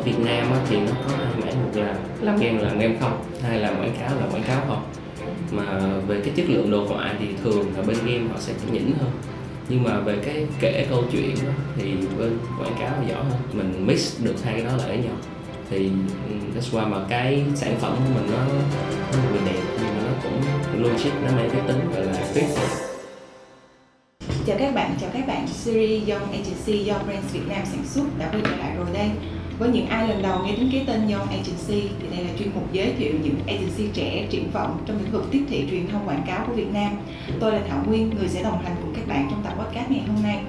[0.00, 2.78] ở Việt Nam á, thì nó có hai mảng một là làm game là làm
[2.78, 4.82] game không hai là quảng cáo là quảng cáo không.
[5.50, 8.92] Mà về cái chất lượng đồ họa thì thường là bên game họ sẽ nhỉnh
[9.00, 9.10] hơn.
[9.68, 13.40] Nhưng mà về cái kể câu chuyện đó, thì bên quảng cáo là giỏi hơn.
[13.52, 15.14] Mình mix được hai cái đó lại với nhau.
[15.70, 15.90] Thì
[16.56, 18.44] that's why mà cái sản phẩm của mình nó
[19.12, 20.42] nó vừa đẹp nhưng mà nó cũng
[20.82, 22.68] logic nó mang cái tính gọi là thuyết phục
[24.46, 25.46] Chào các bạn, chào các bạn.
[25.48, 29.10] Series Young Agency do Brands Việt Nam sản xuất đã quay trở lại rồi đây.
[29.60, 32.48] Với những ai lần đầu nghe đến cái tên Young Agency thì đây là chuyên
[32.54, 36.08] mục giới thiệu những agency trẻ triển vọng trong lĩnh vực tiếp thị truyền thông
[36.08, 36.92] quảng cáo của Việt Nam.
[37.40, 40.02] Tôi là Thảo Nguyên, người sẽ đồng hành cùng các bạn trong tập podcast ngày
[40.06, 40.42] hôm nay.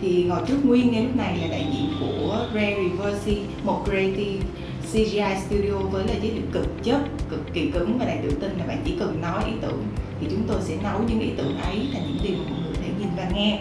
[0.00, 4.46] Thì ngồi trước Nguyên ngay lúc này là đại diện của Rare Reversi, một creative
[4.92, 8.58] CGI Studio với lời giới thiệu cực chất, cực kỳ cứng và đầy tự tin
[8.58, 9.82] là bạn chỉ cần nói ý tưởng
[10.20, 12.74] thì chúng tôi sẽ nấu những ý tưởng ấy thành những điều mà mọi người
[12.74, 13.60] có thể nhìn và nghe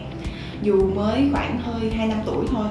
[0.62, 2.68] dù mới khoảng hơi 2 năm tuổi thôi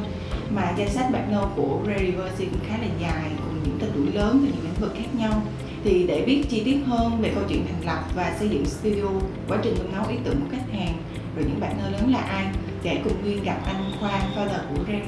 [0.51, 4.41] mà danh sách partner của Ray cũng khá là dài cùng những tên tuổi lớn
[4.43, 5.43] về những lĩnh vực khác nhau.
[5.85, 9.09] Thì để biết chi tiết hơn về câu chuyện thành lập và xây dựng studio
[9.49, 10.97] quá trình nung nấu ý tưởng của khách hàng
[11.37, 12.47] rồi những partner lớn là ai
[12.83, 15.01] thì hãy cùng Nguyên gặp anh Khoa founder của Ray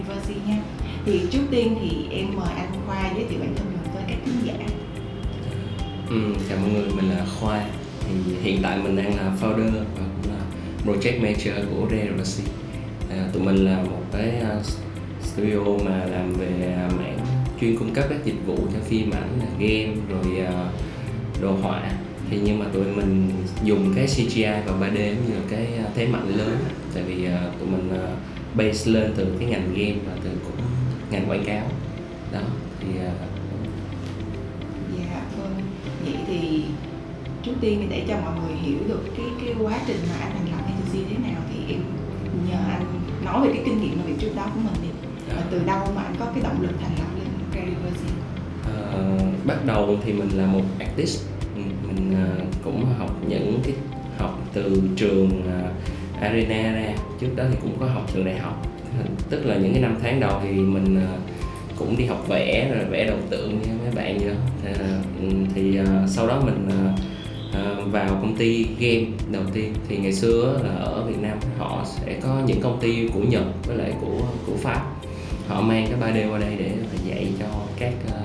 [0.46, 0.62] nha.
[1.04, 4.16] Thì trước tiên thì em mời anh Khoa giới thiệu bản thân mình với các
[4.24, 4.54] khán giả.
[6.10, 7.64] Ừ, chào mọi người, mình là Khoa.
[8.00, 10.40] Thì hiện tại mình đang là founder và cũng là
[10.86, 12.08] project manager của Rare
[13.10, 14.87] à, tụi mình là một cái uh,
[15.38, 17.18] studio mà làm về uh, mảng
[17.60, 20.70] chuyên cung cấp các dịch vụ cho phim ảnh là game rồi à,
[21.42, 21.90] đồ họa
[22.30, 23.30] thì nhưng mà tụi mình
[23.64, 26.56] dùng cái CGI và 3D như là cái à, thế mạnh lớn
[26.94, 27.90] tại vì tụi mình
[28.54, 30.66] base lên từ cái ngành game và từ cũng
[31.10, 31.66] ngành quảng cáo
[32.32, 32.40] đó
[32.80, 32.86] thì
[34.98, 35.54] Dạ vâng.
[36.04, 36.64] Vậy thì
[37.42, 40.32] trước tiên thì để cho mọi người hiểu được cái cái quá trình mà anh
[40.32, 41.82] thành lập agency thế nào thì em
[42.48, 42.84] nhờ anh
[43.24, 44.97] nói về cái kinh nghiệm làm việc trước đó của mình đi.
[45.36, 48.12] Và từ đâu mà anh có cái động lực thành lập lên Credibility?
[48.64, 51.24] à, ờ, bắt đầu thì mình là một artist.
[51.56, 53.74] Ừ, mình ờ, cũng học những cái
[54.18, 55.70] học từ trường ờ,
[56.20, 56.94] Arena ra.
[57.20, 58.66] Trước đó thì cũng có học trường đại học.
[59.30, 61.06] Tức là những cái năm tháng đầu thì mình
[61.78, 64.34] cũng đi học vẽ rồi vẽ đầu tượng như mấy bạn vậy đó.
[65.20, 66.68] Ừ, thì sau đó mình
[67.92, 69.74] vào công ty game đầu tiên.
[69.88, 73.44] Thì ngày xưa là ở Việt Nam họ sẽ có những công ty của Nhật
[73.66, 74.86] với lại của của Pháp
[75.48, 76.72] họ mang cái 3D qua đây để
[77.06, 77.46] dạy cho
[77.78, 78.20] các ờ,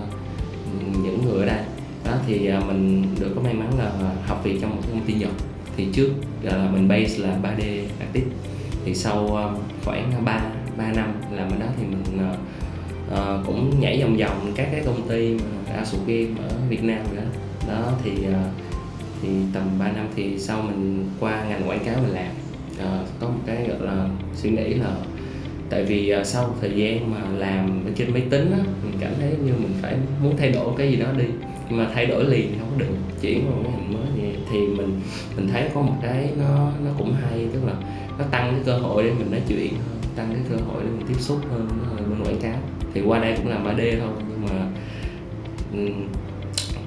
[1.03, 1.63] những người ở đây.
[2.05, 3.91] Đó thì ờ, mình được có may mắn là
[4.25, 5.31] học việc trong một cái công ty Nhật.
[5.77, 6.09] Thì trước
[6.41, 8.25] là mình base là 3D artist.
[8.85, 9.51] Thì sau
[9.85, 10.41] khoảng 3
[10.77, 12.29] 3 năm làm ở đó thì mình
[13.11, 16.83] uh, cũng nhảy vòng vòng các cái công ty mà đa số game ở Việt
[16.83, 17.29] Nam rồi đó
[17.67, 18.35] đó thì uh,
[19.21, 22.31] thì tầm 3 năm thì sau mình qua ngành quảng cáo mình làm.
[22.73, 24.95] Uh, có một cái gọi là suy nghĩ là
[25.73, 29.11] tại vì à, sau thời gian mà làm ở trên máy tính á mình cảm
[29.19, 31.25] thấy như mình phải muốn thay đổi cái gì đó đi.
[31.69, 34.05] Nhưng mà thay đổi liền thì không có được chuyển vào một cái ngành mới
[34.21, 35.01] vậy thì mình
[35.35, 37.73] mình thấy có một cái nó nó cũng hay tức là
[38.19, 40.89] nó tăng cái cơ hội để mình nói chuyện hơn tăng cái cơ hội để
[40.89, 41.67] mình tiếp xúc hơn
[42.09, 42.57] bên quảng cáo.
[42.93, 44.65] Thì qua đây cũng làm 3D thôi nhưng mà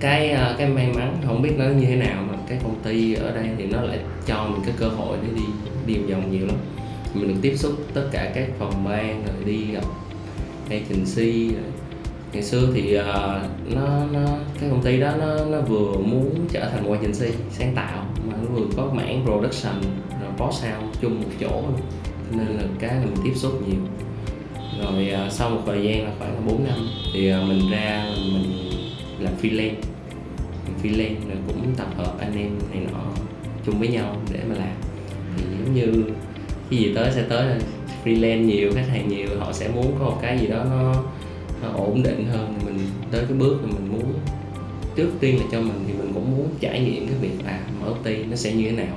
[0.00, 3.14] cái ờ, cái may mắn không biết nó như thế nào mà cái công ty
[3.14, 5.42] ở đây thì nó lại cho mình cái cơ hội để đi
[5.86, 6.56] đi vòng nhiều lắm
[7.20, 9.84] mình được tiếp xúc tất cả các phòng ban rồi đi gặp
[10.70, 11.72] agency rồi
[12.32, 13.04] ngày xưa thì uh,
[13.74, 17.72] nó nó cái công ty đó nó nó vừa muốn trở thành một agency sáng
[17.74, 19.82] tạo mà nó vừa có mảng production
[20.20, 21.62] rồi post sound chung một chỗ.
[22.30, 23.80] Luôn nên là cái là mình tiếp xúc nhiều.
[24.82, 26.78] Rồi uh, sau một thời gian là khoảng 4 năm
[27.14, 28.50] thì uh, mình ra mình
[29.18, 29.74] làm freelance.
[30.66, 33.00] Mình freelance rồi cũng tập hợp anh em này nọ
[33.66, 34.74] chung với nhau để mà làm.
[35.36, 36.04] Thì giống như
[36.70, 37.58] cái gì tới sẽ tới
[38.04, 40.94] freelance nhiều khách hàng nhiều họ sẽ muốn có một cái gì đó nó,
[41.62, 42.78] nó ổn định hơn thì mình
[43.10, 44.12] tới cái bước mà mình muốn.
[44.96, 47.86] Trước tiên là cho mình thì mình cũng muốn trải nghiệm cái việc là mở
[47.88, 48.96] công ty nó sẽ như thế nào.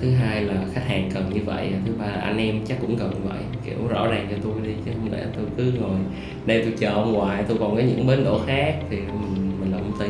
[0.00, 2.78] Thứ hai là khách hàng cần như vậy à, thứ ba là anh em chắc
[2.80, 3.42] cũng cần như vậy.
[3.64, 5.98] Kiểu rõ ràng cho tôi đi chứ không lẽ tôi cứ ngồi
[6.46, 9.72] đây tôi chờ ông hoài tôi còn có những bến đỗ khác thì mình mình
[9.72, 10.06] làm công ty.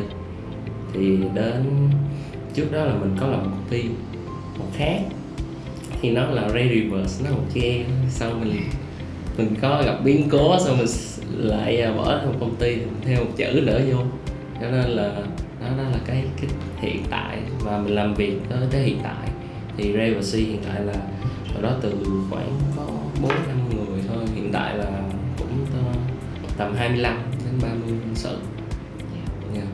[0.93, 1.65] Thì đến
[2.53, 3.83] trước đó là mình có làm một công ty
[4.59, 4.99] một khác
[6.01, 7.85] thì nó là Ray Reverse nó một em.
[8.09, 8.61] Sau mình
[9.37, 10.87] mình có gặp biến cố xong mình
[11.37, 13.97] lại à, bỏ một công ty thêm một chữ nữa vô.
[14.61, 15.11] Cho nên là
[15.61, 19.29] đó, đó là cái, cái hiện tại và mình làm việc tới, tới hiện tại.
[19.77, 20.95] Thì Ray và C hiện tại là
[21.53, 21.93] hồi đó từ
[22.29, 22.83] khoảng có
[23.21, 24.23] bốn năm người thôi.
[24.35, 25.01] Hiện tại là
[25.37, 25.65] cũng
[26.57, 28.37] tầm 25 đến 30 nhân sự.
[29.55, 29.67] Yeah.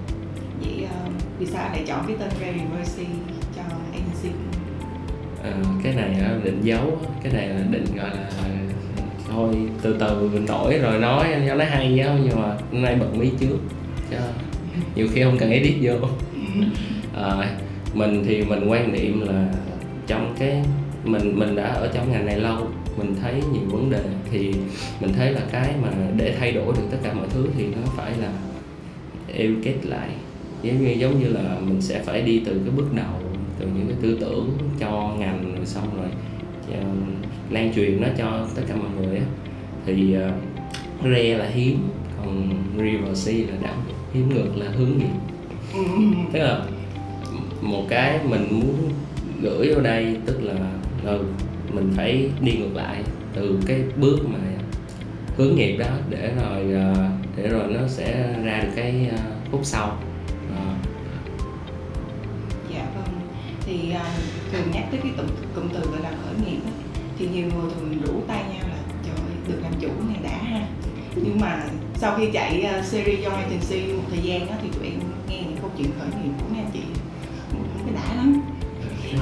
[0.62, 3.06] Vậy ờ, vì sao lại chọn cái tên agency?
[3.28, 3.35] Ờ,
[5.84, 8.30] cái này định giấu cái này là định gọi là
[9.30, 13.16] thôi từ từ nổi rồi nói cho nó hay á nhưng mà hôm nay bật
[13.16, 13.58] mí trước
[14.12, 14.18] cho
[14.96, 16.08] nhiều khi không cần edit vô.
[17.16, 17.58] À,
[17.94, 19.48] mình thì mình quan niệm là
[20.08, 20.64] trong cái
[21.04, 22.68] mình mình đã ở trong ngành này lâu
[22.98, 24.54] mình thấy nhiều vấn đề thì
[25.02, 27.92] mình thấy là cái mà để thay đổi được tất cả mọi thứ thì nó
[27.98, 28.30] phải là
[29.36, 30.10] educate lại.
[30.64, 33.25] Giống như giống như là mình sẽ phải đi từ cái bước đầu
[33.60, 36.08] từ những cái tư tưởng cho ngành rồi xong rồi
[36.80, 39.26] uh, lan truyền nó cho tất cả mọi người á.
[39.86, 41.88] Thì uh, re là hiếm
[42.18, 43.82] còn river sea là đẳng
[44.14, 45.16] hiếm ngược là hướng nghiệp
[46.34, 46.66] tức là
[47.62, 48.92] một cái mình muốn
[49.42, 50.72] gửi vào đây tức là
[51.04, 51.24] ừ,
[51.74, 53.04] mình phải đi ngược lại
[53.34, 54.40] từ cái bước mà
[55.38, 59.18] hướng nghiệp đó để rồi ờ, để rồi nó sẽ ra được cái ờ,
[59.52, 59.98] khúc sau
[63.82, 65.26] thì uh, thường nhắc tới cái cụm
[65.56, 66.60] cụm từ gọi là khởi nghiệp
[67.20, 70.38] thì nhiều người thường rủ tay nhau là trời ơi, được làm chủ này đã
[70.38, 70.68] ha.
[71.16, 74.88] Nhưng mà sau khi chạy uh, series Young Agency một thời gian á, thì tụi
[74.88, 75.00] em
[75.30, 76.82] nghe những câu chuyện khởi nghiệp của mấy anh chị
[77.86, 78.42] cái đã lắm.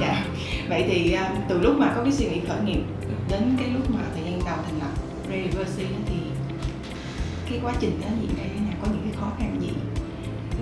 [0.00, 0.24] Dạ.
[0.68, 2.82] Vậy thì uh, từ lúc mà có cái suy nghĩ khởi nghiệp
[3.30, 4.92] đến cái lúc mà thời gian đầu thành lập
[5.28, 6.14] Reverse thì
[7.50, 8.74] cái quá trình đó diễn ra thế nào?
[8.82, 9.68] Có những cái khó khăn gì?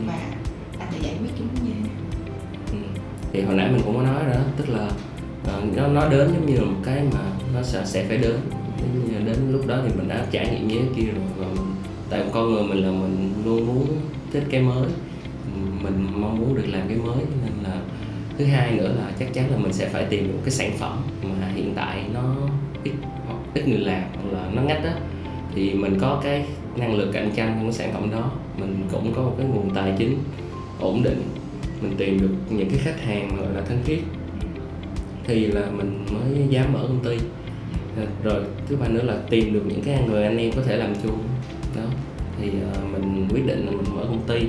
[0.06, 0.19] Và
[0.79, 1.62] anh đã giải quyết chúng
[3.32, 4.88] thì hồi nãy mình cũng có nói rồi đó, tức là
[5.46, 7.20] ờ, nó nó đến giống như là một cái mà
[7.55, 8.37] nó sẽ sẽ phải đến.
[8.79, 11.25] Giống như là đến lúc đó thì mình đã trải nghiệm như thế kia rồi,
[11.37, 11.75] và mình,
[12.11, 13.87] tại con người mình là mình luôn muốn
[14.32, 14.87] thích cái mới.
[15.82, 17.76] Mình mong muốn được làm cái mới, nên là
[18.38, 21.02] thứ hai nữa là chắc chắn là mình sẽ phải tìm được cái sản phẩm
[21.23, 22.37] mà hiện tại nó
[22.84, 22.93] ít,
[23.26, 24.94] hoặc ít người làm, hoặc là nó ngách á.
[25.55, 26.44] Thì mình có cái
[26.76, 28.31] năng lực cạnh tranh trong cái sản phẩm đó,
[28.61, 30.19] mình cũng có một cái nguồn tài chính
[30.81, 31.23] ổn định
[31.82, 34.02] mình tìm được những cái khách hàng gọi là thân thiết
[35.25, 37.17] thì là mình mới dám mở công ty.
[37.96, 40.76] À, rồi thứ ba nữa là tìm được những cái người anh em có thể
[40.76, 41.19] làm chung.
[41.76, 41.82] Đó
[42.40, 44.46] thì uh, mình quyết định là mình mở công ty.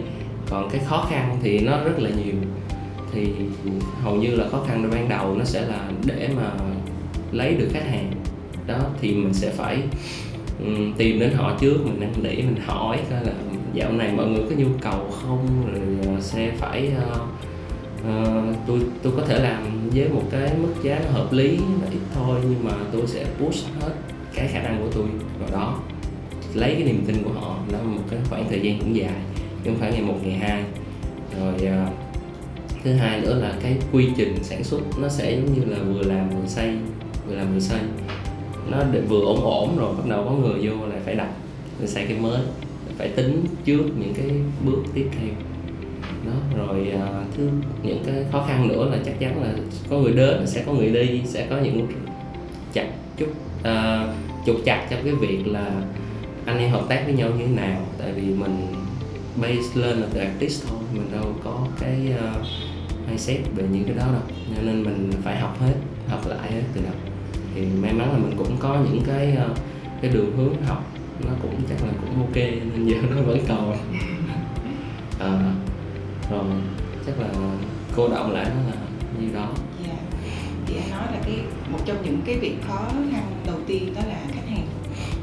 [0.50, 2.36] Còn cái khó khăn thì nó rất là nhiều.
[3.14, 3.28] Thì
[4.02, 6.52] hầu như là khó khăn ban đầu nó sẽ là để mà
[7.32, 8.12] lấy được khách hàng.
[8.68, 9.78] Đó thì mình sẽ phải
[10.66, 13.34] um, tìm đến họ trước mình năn nỉ mình hỏi coi là
[13.74, 15.48] dạo này mọi người có nhu cầu không?
[15.72, 17.22] Rồi ờ, sẽ phải uh,
[18.02, 21.88] uh, tôi tôi có thể làm với một cái mức giá nó hợp lý và
[21.92, 23.92] ít thôi nhưng mà tôi sẽ push hết
[24.36, 25.06] cái khả năng của tôi
[25.40, 25.80] vào đó.
[26.54, 29.14] Lấy cái niềm tin của họ đó là một cái khoảng thời gian cũng dài
[29.64, 30.64] chứ không phải ngày một ngày hai.
[31.40, 31.94] Rồi uh,
[32.84, 36.04] thứ hai nữa là cái quy trình sản xuất nó sẽ giống như là vừa
[36.04, 36.72] làm vừa xây
[37.28, 37.80] vừa làm vừa xây.
[38.72, 41.30] Nó để vừa ổn ổn rồi bắt đầu có người vô là phải đặt
[41.80, 42.40] rồi xây cái mới
[42.98, 44.30] phải tính trước những cái
[44.66, 45.30] bước tiếp theo.
[46.26, 47.50] Đó rồi à, thứ
[47.84, 49.54] những cái khó khăn nữa là chắc chắn là
[49.90, 51.88] có người đến sẽ có người đi sẽ có những
[52.74, 52.88] chặt
[53.18, 53.28] chút
[53.64, 54.08] à,
[54.46, 55.82] trục chặt trong cái việc là
[56.46, 57.86] anh em hợp tác với nhau như thế nào.
[57.98, 58.68] Tại vì mình
[59.42, 62.46] base lên là từ artist thôi mình đâu có cái uh,
[63.10, 64.22] mindset về những cái đó đâu.
[64.56, 65.74] Cho nên mình phải học hết
[66.08, 66.94] học lại hết từ đầu.
[67.56, 69.58] Thì may mắn là mình cũng có những cái uh,
[70.02, 70.93] cái đường hướng học
[71.26, 73.78] nó cũng chắc là cũng ok nên giờ nó vẫn còn.
[75.20, 75.40] Ờ,
[76.32, 76.44] rồi
[77.06, 77.28] chắc là
[77.96, 78.78] cô động lại nó là
[79.20, 79.50] như đó.
[79.88, 79.94] Dạ.
[80.66, 81.40] Thì anh nói là cái
[81.72, 84.68] một trong những cái việc khó khăn đầu tiên đó là khách hàng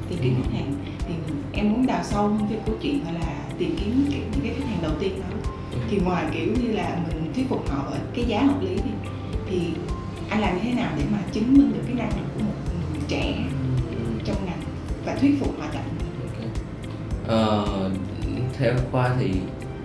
[0.08, 0.42] tìm kiếm Ừ.
[0.42, 0.74] khách hàng.
[1.08, 1.14] Thì
[1.52, 4.78] em muốn đào sâu hơn cái câu chuyện là tìm kiếm những cái khách hàng
[4.82, 5.36] đầu tiên đó.
[5.90, 8.90] Thì ngoài kiểu như là mình thuyết phục họ ở cái giá hợp lý thì
[9.50, 9.60] thì
[10.28, 12.54] anh làm như thế nào để mà chứng minh được cái năng lực của một
[12.92, 13.34] người trẻ
[15.04, 15.82] và thuyết phục họ chọn
[16.26, 16.48] okay.
[17.26, 17.66] Ờ,
[18.58, 19.30] theo khoa thì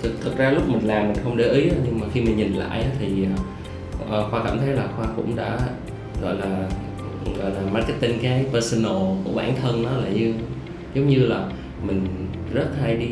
[0.02, 2.54] thực thực ra lúc mình làm mình không để ý nhưng mà khi mình nhìn
[2.54, 3.28] lại thì
[4.04, 5.60] uh, khoa cảm thấy là khoa cũng đã
[6.22, 6.70] gọi là
[7.40, 10.34] gọi là marketing cái personal của bản thân nó là như
[10.94, 11.50] giống như là
[11.88, 12.08] mình
[12.54, 13.08] rất hay đi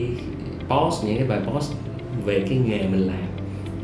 [0.69, 1.73] post những cái bài post
[2.25, 3.23] về cái nghề mình làm.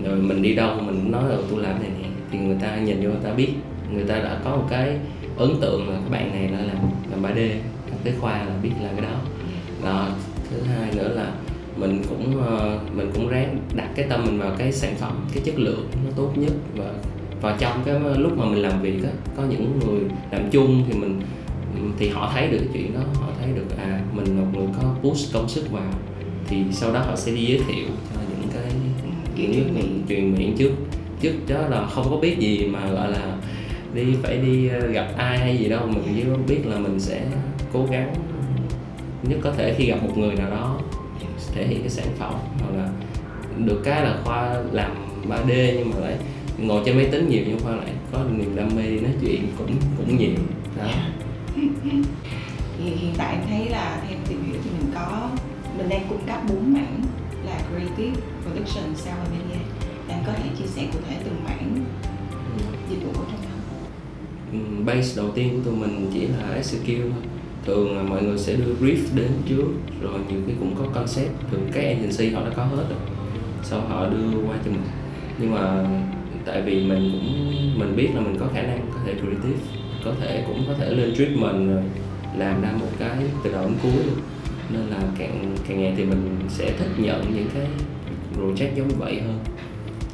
[0.04, 3.04] Rồi mình đi đâu mình nói là tôi làm này nè thì người ta nhìn
[3.04, 3.50] vô người ta biết.
[3.94, 4.98] Người ta đã có một cái
[5.38, 6.78] ấn tượng là các bạn này là làm
[7.12, 7.50] làm 3D
[8.04, 9.20] cái khoa là biết là cái đó.
[9.84, 10.08] Đó
[10.50, 11.32] thứ hai nữa là
[11.78, 15.44] mình cũng ờ, mình cũng ráng đặt cái tâm mình vào cái sản phẩm cái
[15.46, 16.94] chất lượng nó tốt nhất và
[17.42, 20.02] và trong cái lúc mà mình làm việc á có những người
[20.32, 21.22] làm chung thì mình
[22.00, 24.68] thì họ thấy được cái chuyện đó họ thấy được à mình là một người
[24.82, 25.92] có push công sức vào
[26.48, 28.72] thì sau đó họ sẽ đi giới thiệu cho những cái
[29.40, 30.72] Ừ, kiểu những truyền miệng truyền miệng trước.
[31.22, 33.38] Trước đó là không có biết gì mà gọi là
[33.94, 37.22] đi phải đi ờ, gặp ai hay gì đâu mình chỉ biết là mình sẽ
[37.74, 38.14] cố gắng
[39.24, 40.80] nhất có thể khi gặp một người nào đó
[41.54, 42.90] thể hiện cái sản phẩm hoặc là
[43.58, 44.92] được cái là khoa làm
[45.30, 46.18] 3D nhưng mà lại
[46.58, 49.76] ngồi trên máy tính nhiều nhưng khoa lại có niềm đam mê nói chuyện cũng
[49.98, 50.32] cũng nhiều.
[50.78, 50.92] Đó.
[52.78, 55.30] Thì hiện tại em thấy là theo tìm hiểu thì mình có
[55.78, 57.02] mình đang cung cấp bốn mảng
[57.46, 59.62] là creative production sound và media.
[60.10, 61.86] Anh có thể chia sẻ cụ thể từng mảng
[62.90, 63.50] dịch vụ ở trong đó
[64.52, 67.39] Ừ, base đầu tiên của tụi mình chỉ là execute thôi
[67.70, 69.66] thường là mọi người sẽ đưa brief đến trước
[70.02, 71.30] rồi nhiều khi cũng có concept.
[71.52, 73.00] Thường các agency họ đã có hết rồi.
[73.64, 74.82] Sau họ đưa qua cho mình.
[75.40, 75.86] Nhưng mà
[76.46, 79.60] tại vì mình cũng mình biết là mình có khả năng có thể creative
[80.06, 81.84] có thể cũng có thể lên treatment rồi
[82.38, 84.04] làm ra một cái từ đầu đến cuối.
[84.06, 84.16] Luôn
[84.70, 87.68] nên là càng càng ngày thì mình sẽ thích nhận những cái
[88.38, 89.40] project giống vậy hơn.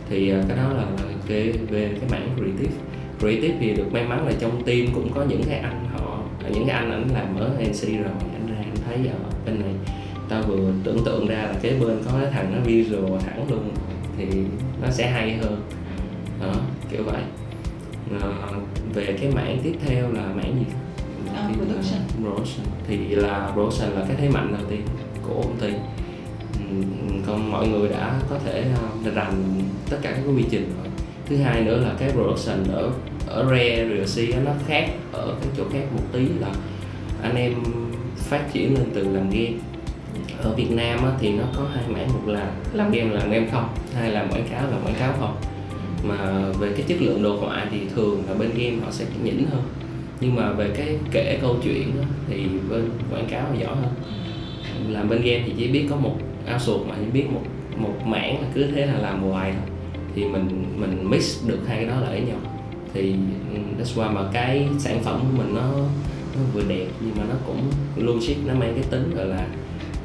[0.09, 2.75] Thì à, cái đó là, là cái về cái mảng creative.
[3.19, 5.84] Creative thì được may mắn là trong team cũng có những cái anh
[6.45, 9.59] họ những cái anh ảnh làm ở NC rồi anh ra anh thấy ở bên
[9.59, 9.73] này
[10.29, 13.69] tao vừa tưởng tượng ra là cái bên có cái thằng nó visual thẳng luôn
[14.17, 14.25] thì
[14.81, 15.61] nó sẽ hay hơn.
[16.41, 16.53] Đó
[16.91, 17.21] kiểu vậy.
[18.21, 18.27] À,
[18.93, 20.65] về cái mảng tiếp theo là mảng gì?
[21.35, 21.99] À, là production.
[22.23, 24.81] production thì là production là cái thế mạnh đầu tiên
[25.27, 25.69] của công ty.
[27.27, 28.65] Còn mọi người đã có thể
[29.07, 29.43] uh, rành
[29.89, 30.87] tất cả các cái quy trình rồi.
[31.25, 32.91] Thứ hai nữa là cái production ở
[33.27, 36.47] ở Rare RC nó khác ở cái chỗ khác một tí là
[37.21, 37.53] anh em
[38.15, 39.53] phát triển lên từ làm game.
[40.41, 43.31] Ở Việt Nam á, thì nó có hai mảng một là làm game là làm
[43.31, 45.35] game không hai là quảng cáo là quảng cáo không.
[46.03, 49.45] Mà về cái chất lượng đồ họa thì thường là bên game họ sẽ nhỉnh
[49.51, 49.61] hơn.
[50.19, 52.35] Nhưng mà về cái kể câu chuyện á, thì
[52.69, 53.93] bên quảng cáo là giỏi hơn.
[54.89, 56.15] Làm bên game thì chỉ biết có một
[56.53, 57.41] outsource mà chỉ biết một
[57.77, 59.75] một mảng là cứ thế là làm hoài thôi.
[60.15, 62.37] Thì mình mình mix được hai cái đó lại với nhau
[62.95, 63.15] thì
[63.79, 65.71] that's why mà cái sản phẩm của mình nó
[66.35, 67.61] nó vừa đẹp nhưng mà nó cũng
[67.95, 69.47] logic nó mang cái tính gọi là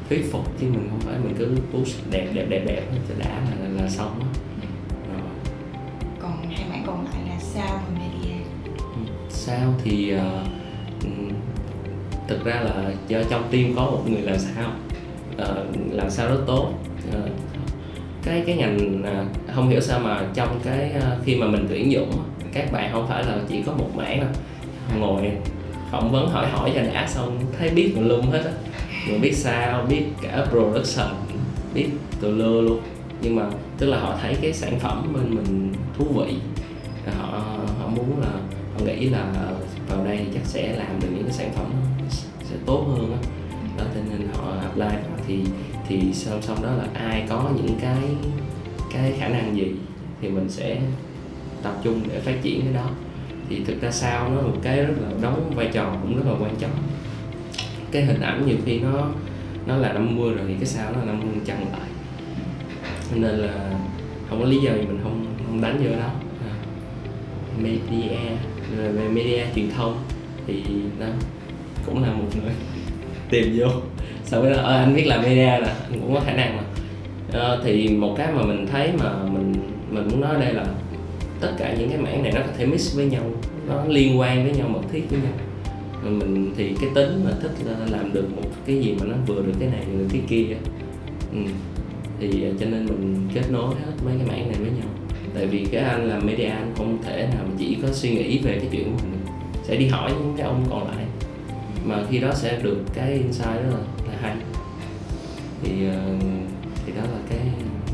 [0.09, 3.29] thuyết phục chứ mình không phải mình cứ push đẹp đẹp đẹp đẹp cho đã
[3.29, 4.27] là, là, là xong á.
[5.13, 5.21] Rồi.
[6.19, 8.35] Còn hai mảng còn lại là sound và media
[9.29, 10.09] sao thì
[11.03, 11.29] ừm,
[12.27, 14.71] thực ra là do trong team có một người làm sao
[15.37, 16.73] ờ, làm sao rất tốt
[17.13, 17.29] Ờ,
[18.23, 21.91] cái cái ngành à, không hiểu sao mà trong cái à, khi mà mình tuyển
[21.91, 24.29] dụng á, các bạn không phải là chỉ có một mảng đâu.
[24.99, 25.31] Ngồi,
[25.91, 28.51] phỏng vấn hỏi hỏi cho đã xong, thấy biết tùm lum hết á.
[29.07, 31.07] Mình biết sao, biết cả production,
[31.73, 31.87] biết
[32.21, 32.79] từ lơ luôn.
[33.21, 33.45] Nhưng mà,
[33.77, 36.35] tức là họ thấy cái sản phẩm bên mình thú vị.
[37.17, 37.43] Họ
[37.79, 38.31] họ muốn là,
[38.73, 39.25] họ nghĩ là
[39.89, 41.71] vào đây chắc sẽ làm được những cái sản phẩm
[42.43, 43.29] sẽ tốt hơn á.
[43.77, 44.81] Đó, cho nên họ apply.
[44.81, 45.39] Vào thì
[45.87, 48.01] thì song song đó là ai có những cái
[48.93, 49.71] cái khả năng gì
[50.21, 50.77] thì mình sẽ
[51.63, 52.89] tập trung để phát triển cái đó.
[53.49, 56.33] Thì thực ra sao nó một cái rất là đóng vai trò cũng rất là
[56.39, 56.71] quan trọng.
[57.91, 59.07] Cái hình ảnh nhiều khi nó
[59.65, 61.89] nó là 50 rồi thì cái sao nó là 50 chặn lại.
[63.15, 63.71] Nên là
[64.29, 66.09] không có lý do gì mình không không đánh vô đó.
[66.41, 66.53] À.
[67.61, 68.17] media
[68.77, 70.03] rồi về media truyền thông
[70.47, 70.63] thì
[70.99, 71.05] đó
[71.85, 72.53] cũng là một người
[73.29, 73.67] tìm vô.
[74.25, 76.63] Sau đó ờ, anh biết làm media nè anh cũng có khả năng mà.
[77.31, 79.53] Ờ, thì một cái mà mình thấy mà mình
[79.91, 80.65] mình muốn nói đây là
[81.41, 83.23] tất cả những cái mảng này nó có thể mix với nhau
[83.67, 85.33] nó liên quan với nhau mật thiết với nhau.
[86.03, 89.41] Mình thì cái tính mà thích là làm được một cái gì mà nó vừa
[89.41, 90.55] được cái này vừa được cái kia.
[91.33, 91.39] Ừ.
[92.19, 94.87] thì à, cho nên mình kết nối hết mấy cái mảng này với nhau.
[95.33, 98.57] Tại vì cái anh làm media anh không thể nào chỉ có suy nghĩ về
[98.59, 99.19] cái chuyện của mình.
[99.63, 101.05] Sẽ đi hỏi những cái ông còn lại.
[101.85, 104.35] Mà khi đó sẽ được cái insight đó là, là hay.
[105.63, 106.05] Thì à,
[106.85, 107.39] thì đó là cái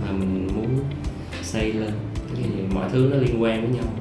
[0.05, 0.47] mà mình
[1.57, 1.91] xây lên.
[2.35, 3.93] Gì mọi thứ nó liên quan với nhau.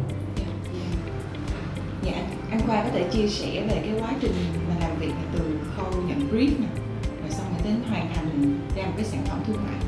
[2.02, 2.12] Dạ
[2.50, 4.32] anh, khoa có thể chia sẻ về cái quá trình
[4.68, 6.66] mà làm việc từ khâu nhận brief nè
[7.20, 9.80] rồi xong rồi đến hoàn thành ra một cái sản phẩm thương mại.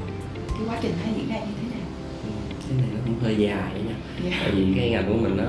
[0.49, 1.89] Cái quá trình nó diễn ra như thế nào?
[2.25, 2.31] Ừ,
[2.69, 3.95] cái này nó cũng hơi dài nha.
[4.25, 4.37] Dạ.
[4.41, 5.45] Tại vì cái ngành của mình nó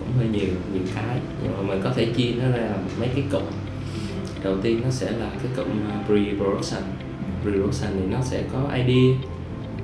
[0.00, 1.18] cũng hơi nhiều nhiều cái.
[1.42, 3.42] Nhưng mà mình có thể chia nó ra mấy cái cụm.
[4.44, 6.82] Đầu tiên nó sẽ là cái cụm uh, pre-production.
[7.44, 9.31] Pre-production thì nó sẽ có idea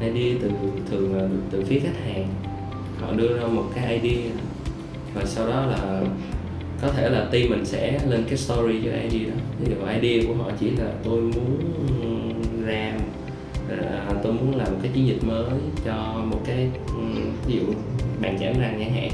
[0.01, 0.51] idea từ
[0.91, 2.29] thường là từ, từ phía khách hàng.
[3.01, 4.33] Họ đưa ra một cái idea
[5.15, 6.03] và sau đó là
[6.83, 9.41] có thể là team mình sẽ lên cái story cho idea đó.
[9.61, 11.59] Ví dụ idea của họ chỉ là tôi muốn
[12.67, 12.93] ra
[13.71, 15.45] à, tôi muốn làm một cái chiến dịch mới
[15.85, 16.69] cho một cái
[17.47, 17.73] ví dụ
[18.21, 19.11] bàn chải răng nhãn hạn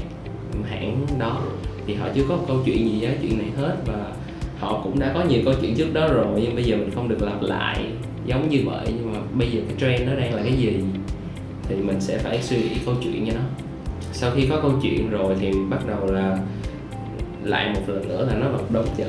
[0.69, 1.41] hãng đó.
[1.87, 4.11] Thì họ chưa có một câu chuyện gì với chuyện này hết và
[4.59, 7.09] họ cũng đã có nhiều câu chuyện trước đó rồi nhưng bây giờ mình không
[7.09, 7.85] được lặp lại
[8.25, 8.85] giống như vậy.
[8.87, 9.04] Nhưng
[9.35, 10.79] bây giờ cái trend nó đang là cái gì
[11.69, 13.43] thì mình sẽ phải suy nghĩ câu chuyện cho nó.
[14.13, 16.37] Sau khi có câu chuyện rồi thì bắt đầu là
[17.43, 19.03] lại một lần nữa là nó vẫn đóng chữ,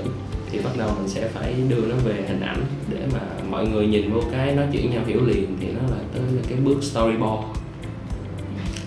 [0.50, 3.87] thì bắt đầu mình sẽ phải đưa nó về hình ảnh để mà mọi người
[3.87, 6.83] nhìn vô cái nói chuyện nhau hiểu liền, thì nó là tới là cái bước
[6.83, 7.42] storyboard.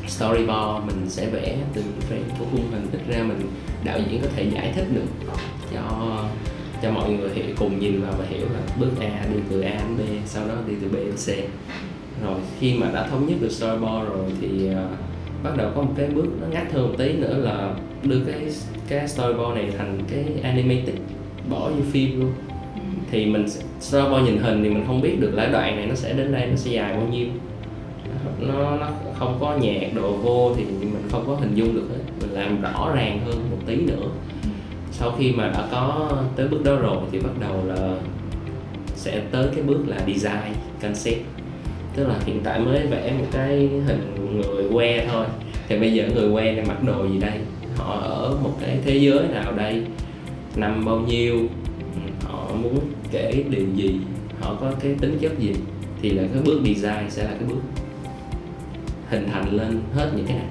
[0.07, 3.41] Storyboard mình sẽ vẽ từ frame của khung hình ít ra mình
[3.83, 5.07] đạo diễn có thể giải thích được
[5.73, 5.81] cho
[6.81, 9.71] cho mọi người hiểu cùng nhìn vào và hiểu là bước A đi từ A
[9.71, 11.27] đến B sau đó đi từ B đến C.
[12.23, 14.75] Rồi khi mà đã thống nhất được storyboard rồi thì uh,
[15.43, 18.47] bắt đầu có một cái bước nó ngắt hơn một tí nữa là đưa cái
[18.87, 20.95] cái storyboard này thành cái animated
[21.49, 22.31] bỏ vô phim luôn.
[23.11, 23.45] Thì mình
[23.79, 26.47] storyboard nhìn hình thì mình không biết được là đoạn này nó sẽ đến đây
[26.47, 27.27] nó sẽ dài bao nhiêu.
[28.39, 28.87] Nó nó
[29.19, 32.03] không có nhạc đồ vô thì mình không có hình dung được hết.
[32.21, 34.07] Mình làm rõ ràng hơn một tí nữa
[34.99, 37.95] sau khi mà đã có tới bước đó rồi thì bắt đầu là
[38.95, 41.21] sẽ tới cái bước là design concept.
[41.95, 45.25] Tức là hiện tại mới vẽ một cái hình người que thôi.
[45.67, 47.39] Thì bây giờ người que này mặc đồ gì đây?
[47.75, 49.83] Họ ở một cái thế giới nào đây?
[50.55, 51.37] Năm bao nhiêu?
[51.95, 52.79] Ừ, họ muốn
[53.11, 53.99] kể điều gì?
[54.41, 55.53] Họ có cái tính chất gì?
[56.01, 57.61] Thì là cái bước design sẽ là cái bước
[59.09, 60.47] hình thành lên hết những cái này.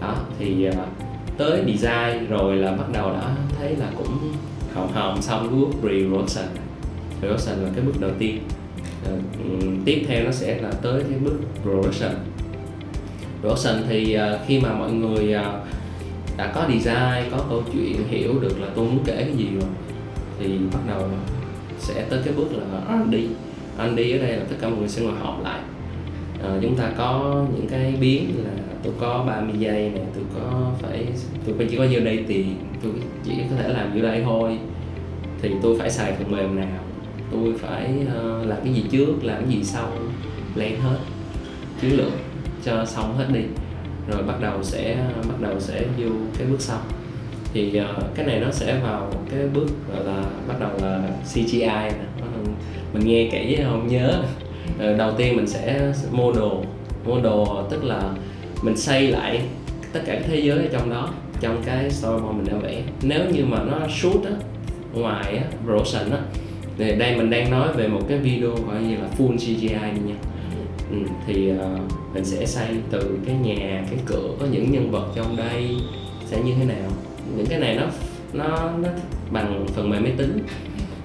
[0.00, 0.74] Đó thì uh,
[1.40, 4.34] tới design rồi là bắt đầu đã thấy là cũng
[4.74, 6.48] hồng hồng xong bước pre-rotation
[7.20, 8.38] pre-rotation là cái bước đầu tiên.
[9.12, 9.22] Uh,
[9.84, 12.12] tiếp theo nó sẽ là tới cái bước production.
[13.40, 15.44] Production thì uh, khi mà mọi người uh,
[16.36, 19.70] đã có design có câu chuyện hiểu được là tôi muốn kể cái gì rồi
[20.38, 21.08] thì bắt đầu
[21.78, 23.14] sẽ tới cái bước là R&D
[23.78, 25.60] R&D ở đây là tất cả mọi người sẽ ngồi họp lại.
[26.42, 30.72] À, chúng ta có những cái biến là tôi có 30 giây này tôi có
[30.82, 31.06] phải
[31.46, 32.92] tôi chỉ có nhiêu đây tiền tôi
[33.24, 34.58] chỉ có thể làm nhiêu đây thôi.
[35.42, 36.82] Thì tôi phải xài phần mềm nào?
[37.30, 39.88] Tôi phải uh, làm cái gì trước làm cái gì sau?
[40.54, 40.96] Lên hết
[41.80, 42.12] chiến lược
[42.64, 43.42] cho xong hết đi.
[44.08, 44.96] Rồi bắt đầu sẽ
[45.28, 46.78] bắt đầu sẽ vô cái bước sau.
[47.52, 51.60] Thì uh, cái này nó sẽ vào cái bước gọi là bắt đầu là CGI
[51.60, 52.04] nè.
[52.92, 54.22] Mình nghe kỹ không nhớ.
[54.78, 56.62] Ờ, đầu tiên mình sẽ mua đồ
[57.06, 58.00] mua đồ tức là
[58.62, 59.40] mình xây lại
[59.92, 63.30] tất cả cái thế giới ở trong đó trong cái storyboard mình đã vẽ nếu
[63.30, 64.32] như mà nó shoot á
[64.94, 66.18] ngoài á production á
[66.80, 70.14] thì đây mình đang nói về một cái video gọi như là full CGI nha.
[70.90, 70.96] Ừ,
[71.26, 75.36] thì uh, mình sẽ xây từ cái nhà cái cửa có những nhân vật trong
[75.36, 75.76] đây
[76.26, 76.90] sẽ như thế nào.
[77.36, 77.86] Những cái này nó
[78.32, 78.88] nó nó
[79.30, 80.38] bằng phần mềm máy tính.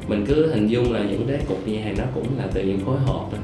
[0.08, 2.98] Mình cứ hình dung là những cái cục nhà nó cũng là từ những khối
[2.98, 3.40] hộp thôi.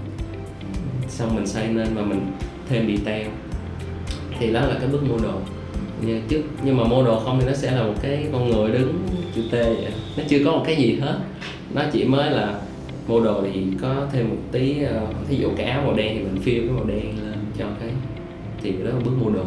[1.07, 2.31] Xong mình xây nên và mình
[2.69, 3.27] thêm detail
[4.41, 5.35] thì đó là cái bước model
[6.05, 8.93] nhưng chứ nhưng mà model không thì nó sẽ là một cái con người đứng
[9.35, 9.91] chữ T vậy.
[10.17, 11.19] Nó chưa có một cái gì hết.
[11.73, 12.59] Nó chỉ mới là
[13.07, 16.41] model thì có thêm một tí uh, thí dụ cái áo màu đen thì mình
[16.41, 17.89] phiêu cái màu đen lên cho cái
[18.63, 19.45] thì đó là bước model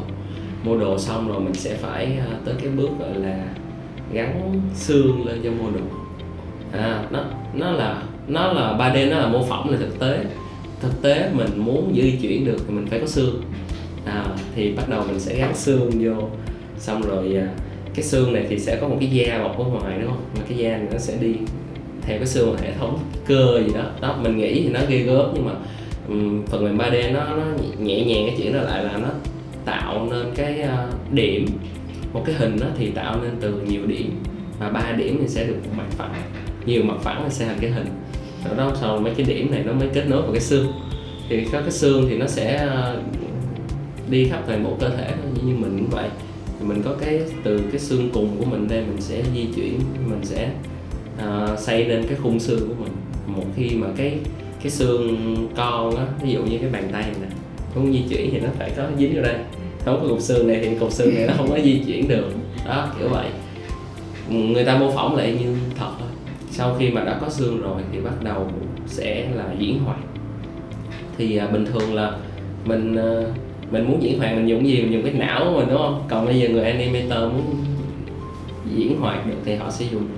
[0.64, 3.44] model xong rồi mình sẽ phải uh, tới cái bước gọi là
[4.12, 5.88] gắn xương lên cho model
[6.72, 10.24] à nó nó là nó là 3D nó là mô phỏng là thực tế.
[10.80, 13.42] Thực tế mình muốn di chuyển được thì mình phải có xương
[14.04, 16.28] à, thì bắt đầu mình sẽ gắn xương vô.
[16.78, 17.48] Xong rồi à,
[17.94, 20.24] cái xương này thì sẽ có một cái da bọc ở ngoài đúng không?
[20.36, 21.34] Mà cái da này nó sẽ đi
[22.02, 23.84] theo cái xương hệ thống cơ gì đó.
[24.00, 25.52] Đó mình nghĩ thì nó ghê gớm nhưng mà
[26.08, 27.44] um, phần mềm 3D nó nó
[27.78, 29.08] nhẹ nhàng cái chuyện đó lại là nó
[29.64, 31.46] tạo nên cái uh, điểm.
[32.12, 34.22] Một cái hình đó thì tạo nên từ nhiều điểm
[34.58, 36.14] và ba điểm thì sẽ được một mặt phẳng.
[36.66, 37.86] Nhiều mặt phẳng thì sẽ thành cái hình.
[38.44, 40.66] Đó, đó sau mấy cái điểm này nó mới kết nối vào cái xương.
[41.28, 43.00] Thì có cái xương thì nó sẽ uh,
[44.10, 45.12] đi khắp toàn bộ cơ thể
[45.46, 46.08] như mình cũng vậy.
[46.58, 49.80] Thì mình có cái từ cái xương cùng của mình đây mình sẽ di chuyển
[50.08, 50.50] mình sẽ
[51.18, 52.92] uh, xây lên cái khung xương của mình.
[53.26, 54.18] Một khi mà cái
[54.62, 57.28] cái xương con á ví dụ như cái bàn tay này nè
[57.74, 59.36] muốn di chuyển thì nó phải có dính vào đây.
[59.84, 62.30] Không có cục xương này thì cục xương này nó không có di chuyển được.
[62.66, 63.26] Đó kiểu vậy.
[64.28, 66.08] Người ta mô phỏng lại như thật thôi.
[66.50, 68.50] Sau khi mà đã có xương rồi thì bắt đầu
[68.86, 69.98] sẽ là diễn hoạt.
[71.18, 72.16] Thì à, bình thường là
[72.64, 73.30] mình ờ,
[73.70, 74.82] mình muốn diễn hoạt mình dùng gì?
[74.82, 76.04] Mình dùng cái não của mình đúng không?
[76.08, 77.64] Còn bây giờ người animator muốn
[78.76, 80.08] diễn hoạt được thì họ sẽ dùng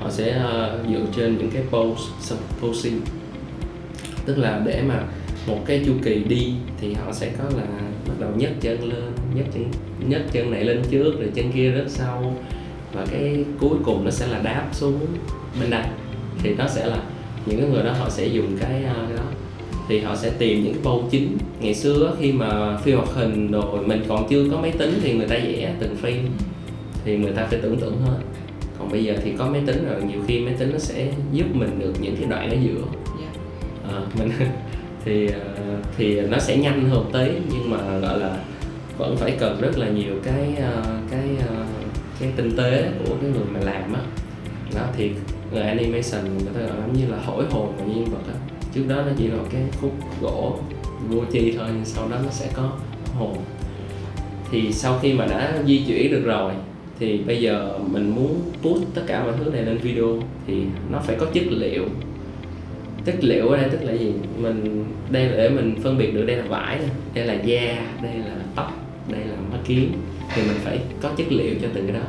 [0.00, 3.00] họ sẽ uh, dựa trên những cái pose posing.
[4.26, 5.02] Tức là để mà
[5.46, 7.66] một cái chu kỳ đi thì họ sẽ có là
[8.08, 9.04] bắt đầu nhấc chân lên
[9.34, 9.64] nhấc chân
[10.08, 12.36] nhấc chân này lên trước rồi chân kia rất sau.
[12.92, 14.98] Và cái cuối cùng nó sẽ là đáp xuống
[15.60, 15.84] bên đây.
[16.38, 16.98] Thì nó sẽ là
[17.46, 19.24] những cái người đó họ sẽ dùng cái, uh, cái đó
[19.88, 21.38] thì họ sẽ tìm những cái câu chính.
[21.60, 25.12] Ngày xưa khi mà phim hoạt hình rồi mình còn chưa có máy tính thì
[25.12, 26.26] người ta vẽ từng frame
[27.04, 28.18] thì người ta phải tưởng tượng hết.
[28.78, 31.46] Còn bây giờ thì có máy tính rồi nhiều khi máy tính nó sẽ giúp
[31.52, 32.82] mình được những cái đoạn ở giữa.
[33.92, 34.30] À, mình
[35.04, 35.40] thì ờ,
[35.96, 38.38] thì nó sẽ nhanh hơn tí nhưng mà gọi là
[38.98, 41.22] vẫn phải cần rất là nhiều cái ờ, cái
[42.20, 44.00] cái tinh tế của cái người mà làm á.
[44.74, 44.80] Đó.
[44.80, 45.10] đó thì
[45.52, 48.96] người animation người ta gọi như là hỏi hồn và nhân vật á trước đó
[48.96, 50.58] nó chỉ là một cái khúc gỗ
[51.08, 52.72] vô chi thôi, nhưng sau đó nó sẽ có
[53.18, 53.36] hồn.
[54.50, 56.52] Thì sau khi mà đã di chuyển được rồi,
[56.98, 60.54] thì bây giờ mình muốn put tất cả mọi thứ này lên video, thì
[60.90, 61.84] nó phải có chất liệu.
[63.04, 64.12] Chất liệu ở đây tức là gì?
[64.38, 66.78] Mình, đây là để mình phân biệt được đây là vải
[67.14, 68.72] đây là da, đây là tóc,
[69.08, 69.92] đây là mắt kiến.
[70.34, 72.06] Thì mình phải có chất liệu cho từng cái đó.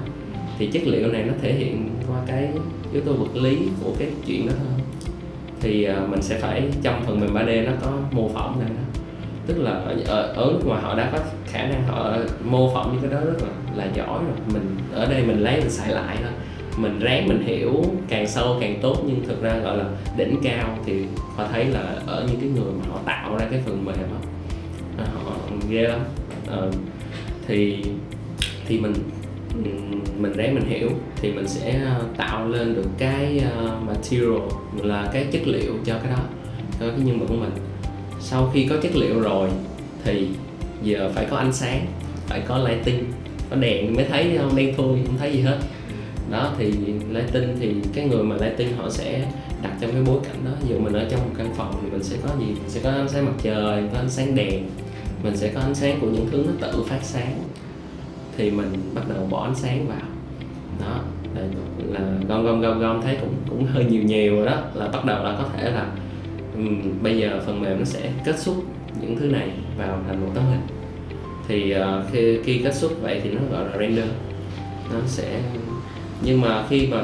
[0.60, 2.50] Thì chất liệu này nó thể hiện qua cái
[2.94, 4.75] yếu tố vật lý của cái chuyện đó thôi
[5.62, 9.02] thì à, mình sẽ phải trong phần mềm 3D nó có mô phỏng này đó
[9.48, 12.92] tức là ở, ở, ở nước ngoài họ đã có khả năng họ mô phỏng
[12.92, 14.38] những cái đó rất là là giỏi rồi.
[14.54, 16.32] Mình ở đây mình lấy mình xài lại thôi.
[16.78, 19.86] Mình ráng mình hiểu càng sâu càng tốt nhưng thực ra gọi là
[20.18, 23.62] đỉnh cao thì họ thấy là ở những cái người mà họ tạo ra cái
[23.66, 24.18] phần mềm đó
[24.98, 25.32] à, họ
[25.70, 26.00] ghê lắm.
[26.48, 26.72] Ờ,
[27.48, 27.84] thì
[28.68, 28.94] thì mình
[30.18, 34.40] mình ráng mình hiểu thì mình sẽ ờ, tạo lên được cái ờ, material
[34.84, 36.24] là cái chất liệu cho cái đó,
[36.80, 37.52] cho cái nhân vật của mình.
[38.20, 39.50] Sau khi có chất liệu rồi
[40.04, 40.28] thì
[40.84, 41.86] giờ phải có ánh sáng,
[42.28, 43.04] phải có lighting,
[43.50, 45.58] có đèn mới thấy không đen thui, không thấy gì hết.
[46.30, 46.66] Đó, thì
[47.12, 49.26] lighting thì cái người mà lighting họ sẽ
[49.64, 50.52] đặt trong cái bối cảnh đó.
[50.62, 52.46] Ví dụ mình ở trong một căn phòng thì mình sẽ có gì?
[52.46, 54.64] Mình sẽ có ánh sáng mặt trời, có ánh sáng đèn,
[55.24, 57.44] mình sẽ có ánh sáng của những thứ nó tự phát sáng.
[58.38, 60.05] Thì mình bắt đầu bỏ ánh sáng vào
[61.92, 64.58] là, gom gom gom gom thấy cũng cũng hơi nhiều nhiều rồi đó.
[64.74, 65.86] Là bắt đầu là có thể là
[66.56, 68.56] um, bây giờ phần mềm nó sẽ kết xuất
[69.02, 70.62] những thứ này vào thành một tấm hình.
[71.48, 74.08] Thì uh, khi khi kết xuất vậy thì nó gọi là render.
[74.94, 75.42] Nó sẽ
[76.22, 77.04] nhưng mà khi mà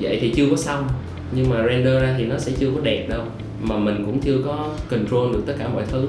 [0.00, 0.88] vậy thì chưa có xong.
[1.32, 3.22] Nhưng mà render ra thì nó sẽ chưa có đẹp đâu.
[3.62, 6.08] Mà mình cũng chưa có control được tất cả mọi thứ.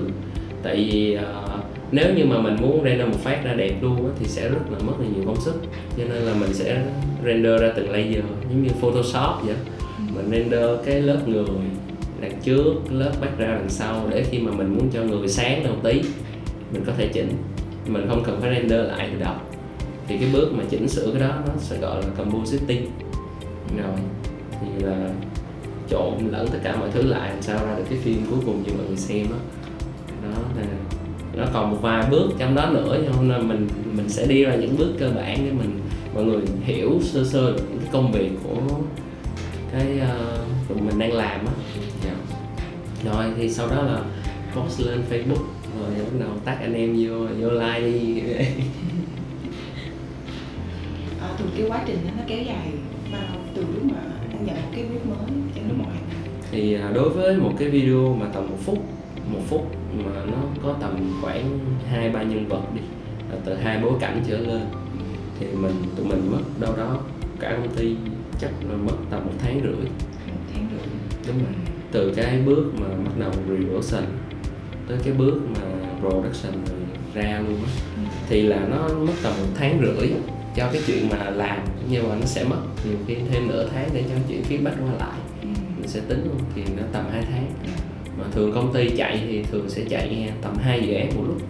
[0.63, 1.48] Tại vì uh,
[1.91, 4.71] nếu như mà mình muốn render một phát ra đẹp luôn á, thì sẽ rất
[4.71, 5.61] là mất là nhiều công sức.
[5.97, 6.83] Cho nên là mình sẽ
[7.25, 9.55] render ra từng layer giống như photoshop vậy
[10.15, 11.45] mình render cái lớp người
[12.21, 15.79] đằng trước lớp background đằng sau để khi mà mình muốn cho người sáng một
[15.83, 16.01] tí
[16.73, 17.29] mình có thể chỉnh.
[17.87, 19.35] Mình không cần phải render lại từ đầu.
[20.07, 22.85] Thì cái bước mà chỉnh sửa cái đó nó sẽ gọi là compositing
[23.77, 23.97] rồi
[24.61, 25.09] thì là
[25.89, 28.63] trộn lẫn tất cả mọi thứ lại làm sao ra được cái phim cuối cùng
[28.67, 29.37] cho mọi người xem đó
[30.23, 30.63] đó là
[31.39, 34.43] nó còn một vài bước trong đó nữa cho nên là mình mình sẽ đi
[34.43, 35.79] ra những bước cơ bản để mình
[36.15, 38.61] mọi người hiểu sơ sơ được cái công việc của
[39.71, 39.99] cái
[40.71, 41.53] uh, mình đang làm á
[42.05, 42.17] yeah.
[43.03, 43.11] Dạ.
[43.11, 43.99] rồi thì sau đó là
[44.55, 45.43] post lên facebook
[45.79, 48.21] rồi bắt đầu tag anh em vô vô like đi
[51.21, 52.67] à, thường cái quá trình đó nó kéo dài
[53.11, 53.99] bao từ lúc mà
[54.31, 56.01] anh nhận một cái brief mới cho đến ngày
[56.51, 58.85] thì à, đối với một cái video mà tầm một phút
[59.33, 62.81] một phút mà nó có tầm khoảng hai ba nhân vật đi.
[63.45, 64.61] Từ hai bối cảnh trở lên.
[65.39, 66.97] Thì mình tụi mình mất đâu đó
[67.39, 67.95] cả công ty
[68.39, 69.85] chắc là mất tầm một tháng rưỡi.
[70.27, 70.87] Một tháng rưỡi.
[71.27, 71.53] Đúng rồi.
[71.91, 74.03] Từ cái bước mà bắt đầu production
[74.87, 75.61] tới cái bước mà
[75.99, 76.79] production rồi
[77.13, 77.71] ra luôn á.
[77.95, 78.01] Ừ.
[78.29, 80.09] thì là nó mất tầm một tháng rưỡi
[80.55, 81.59] cho cái chuyện mà làm.
[81.89, 84.93] Nhưng mà nó sẽ mất nhiều khi thêm nửa tháng để cho chuyện feedback qua
[84.99, 85.19] lại.
[85.41, 85.47] Ừ.
[85.77, 87.45] mình sẽ tính luôn thì nó tầm 2 tháng.
[87.63, 87.69] Ừ
[88.19, 91.23] mà thường công ty chạy thì thường sẽ chạy à, tầm hai dự án một
[91.27, 91.41] lúc.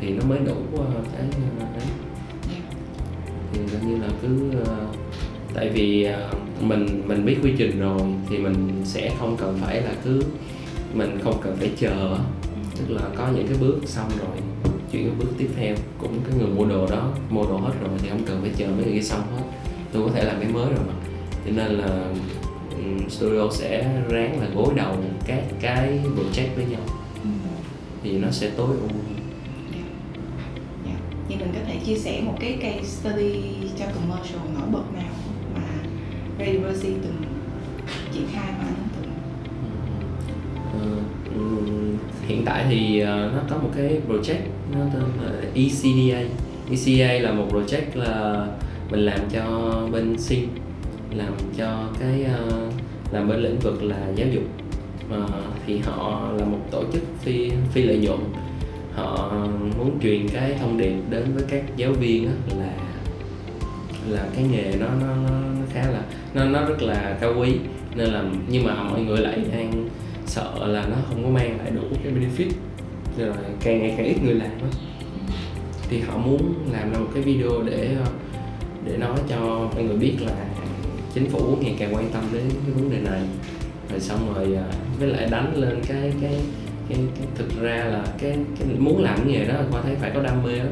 [0.00, 1.26] Thì nó mới đủ à, cái
[1.60, 1.88] à, đấy.
[3.52, 4.28] Thì gần như là cứ
[5.54, 6.08] tại vì
[6.60, 10.22] mình mình biết quy trình rồi thì mình sẽ không cần phải là cứ,
[10.94, 12.16] mình không cần phải chờ.
[12.78, 14.36] Tức là có những cái bước xong rồi,
[14.92, 15.74] chuyển cái bước tiếp theo.
[15.98, 18.66] Cũng cái người mua đồ đó, mua đồ hết rồi thì không cần phải chờ
[18.66, 19.42] mấy người kia xong hết.
[19.92, 20.94] Tôi có thể làm cái mới rồi mà.
[21.44, 22.12] Cho nên là
[23.08, 26.80] studio sẽ ráng là gối đầu các cái project với nhau.
[27.22, 27.30] Ừ.
[28.02, 29.86] thì nó sẽ tối ưu yeah.
[30.86, 31.00] yeah.
[31.28, 33.32] Như mình có thể chia sẻ một cái case study
[33.78, 35.12] cho commercial nổi bật nào
[35.54, 35.68] mà
[36.38, 37.22] Radiverse từng
[38.12, 39.12] triển khai mà ấn tượng
[40.76, 46.22] uh, hiện tại thì uh, nó có một cái project nó tên là ECDA
[46.70, 48.46] ECDA là một project là
[48.90, 50.48] mình làm cho bên Sing
[51.14, 52.70] làm cho cái ờ,
[53.10, 54.44] làm bên lĩnh vực là giáo dục.
[55.10, 55.26] Ờ,
[55.66, 58.18] thì họ là một tổ chức phi phi lợi nhuận.
[58.94, 59.32] Họ
[59.78, 62.72] muốn truyền cái thông điệp đến với các giáo viên là
[64.08, 66.02] là cái nghề nó nó nó khá là,
[66.34, 67.56] nó nó rất là cao quý.
[67.96, 69.88] Nên là, nhưng mà mọi người lại đang
[70.26, 72.50] sợ là nó không có mang lại đủ cái benefit.
[73.18, 74.68] Rồi càng ngày càng ít người làm á.
[75.90, 78.10] Thì họ muốn làm ra một cái video để ờ,
[78.84, 79.38] để nói cho
[79.74, 80.32] mọi người biết là
[81.14, 83.20] chính phủ ngày càng quan tâm đến cái vấn đề này.
[83.90, 84.64] Rồi xong rồi à,
[84.98, 86.40] với lại đánh lên cái cái
[86.88, 90.10] cái, cái thực ra là cái, cái muốn làm cái nghề đó khoa thấy phải
[90.14, 90.68] có đam mê lắm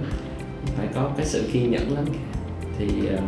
[0.76, 2.04] phải có cái sự kiên nhẫn lắm.
[2.78, 3.20] Thì uh,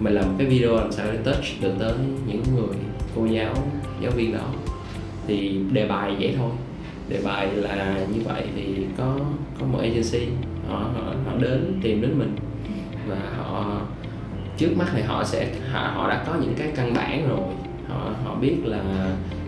[0.00, 1.92] mình làm cái video làm sao để touch được tới
[2.26, 2.76] những người
[3.16, 3.54] cô giáo
[4.02, 4.52] giáo viên đó.
[5.26, 6.50] Thì đề bài vậy thôi.
[7.08, 8.64] Đề bài là như vậy thì
[8.96, 9.18] có
[9.60, 10.26] có một agency
[10.68, 12.36] họ họ, họ đến tìm đến mình
[13.08, 13.80] và họ
[14.58, 17.40] trước mắt thì họ sẽ họ, họ đã có những cái căn bản rồi.
[17.88, 18.82] Họ họ biết là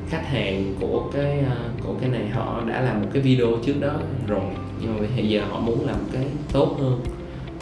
[0.09, 3.81] khách hàng của cái ờ, của cái này họ đã làm một cái video trước
[3.81, 3.93] đó
[4.27, 4.41] rồi
[4.81, 7.01] nhưng mà hiện giờ họ muốn làm cái tốt hơn.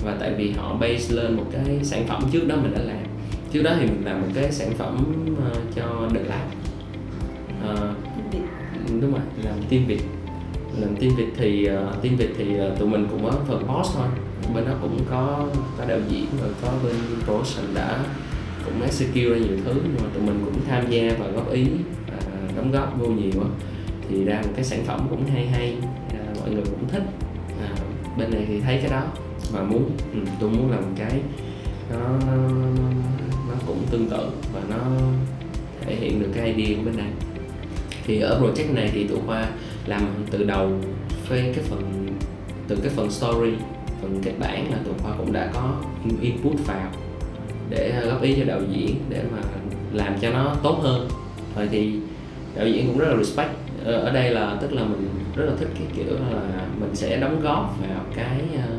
[0.05, 3.05] Và tại vì họ base lên một cái sản phẩm trước đó mình đã làm.
[3.53, 6.49] Trước đó thì mình làm một cái sản phẩm uh, cho The Lab.
[7.71, 7.97] Uh,
[9.01, 10.03] đúng rồi làm team việt.
[10.81, 13.97] Làm team việt thì uh, team việt thì uh, tụi mình cũng có phần post
[13.97, 14.07] thôi
[14.55, 15.47] bên đó cũng có
[15.79, 18.05] có đạo diễn rồi có bên production đã
[18.65, 21.67] cũng execute ra nhiều thứ nhưng mà tụi mình cũng tham gia và góp ý
[22.07, 22.19] và
[22.57, 23.49] đóng góp vô nhiều á.
[24.09, 25.77] Thì ra một cái sản phẩm cũng hay hay
[26.11, 27.03] à, mọi người cũng thích.
[27.61, 27.69] À,
[28.19, 29.03] bên này thì thấy cái đó
[29.53, 31.21] và muốn ừ, tôi muốn làm cái
[31.91, 32.19] nó
[33.49, 34.77] nó cũng tương tự và nó
[35.81, 37.11] thể hiện được cái idea của bên này.
[38.07, 39.49] Thì ở project này thì tụi khoa
[39.87, 40.73] làm từ đầu
[41.29, 42.07] phê cái phần
[42.69, 43.51] từ cái phần story
[44.03, 45.73] phần kịch bản là tụi khoa cũng đã có
[46.21, 46.91] input vào
[47.71, 49.39] để góp ý cho đạo diễn để mà
[49.93, 51.09] làm cho nó tốt hơn.
[51.57, 51.93] Rồi thì
[52.57, 53.51] đạo diễn cũng rất là respect.
[53.85, 57.17] Ờ, ở đây là, tức là mình rất là thích cái kiểu là mình sẽ
[57.17, 58.73] đóng góp vào cái ờ,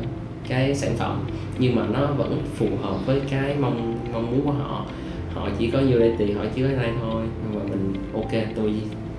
[0.48, 1.24] cái sản phẩm,
[1.58, 4.86] nhưng mà nó vẫn phù hợp với cái mong mong muốn của họ.
[5.34, 8.54] Họ chỉ có nhiêu đây tiền họ chỉ có đây thôi, nhưng mà mình, ok,
[8.56, 8.72] tôi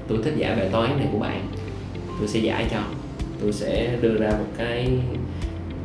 [0.08, 1.48] tôi thích giải bài toán này của bạn,
[2.20, 2.80] tôi sẽ giải cho.
[3.42, 4.90] Tôi sẽ đưa ra một cái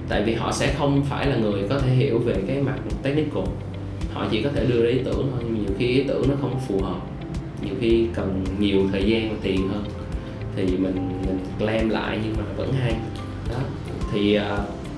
[0.08, 3.44] tại vì họ sẽ không phải là người có thể hiểu về cái mặt technical.
[4.12, 6.34] Họ chỉ có thể đưa ra ý tưởng thôi nhưng nhiều khi ý tưởng nó
[6.40, 6.98] không phù hợp.
[7.62, 9.84] Nhiều khi cần nhiều thời gian và tiền hơn.
[10.56, 12.92] Thì mình mình claim lại nhưng mà vẫn hay.
[13.50, 13.58] Đó.
[14.12, 14.42] Thì uh,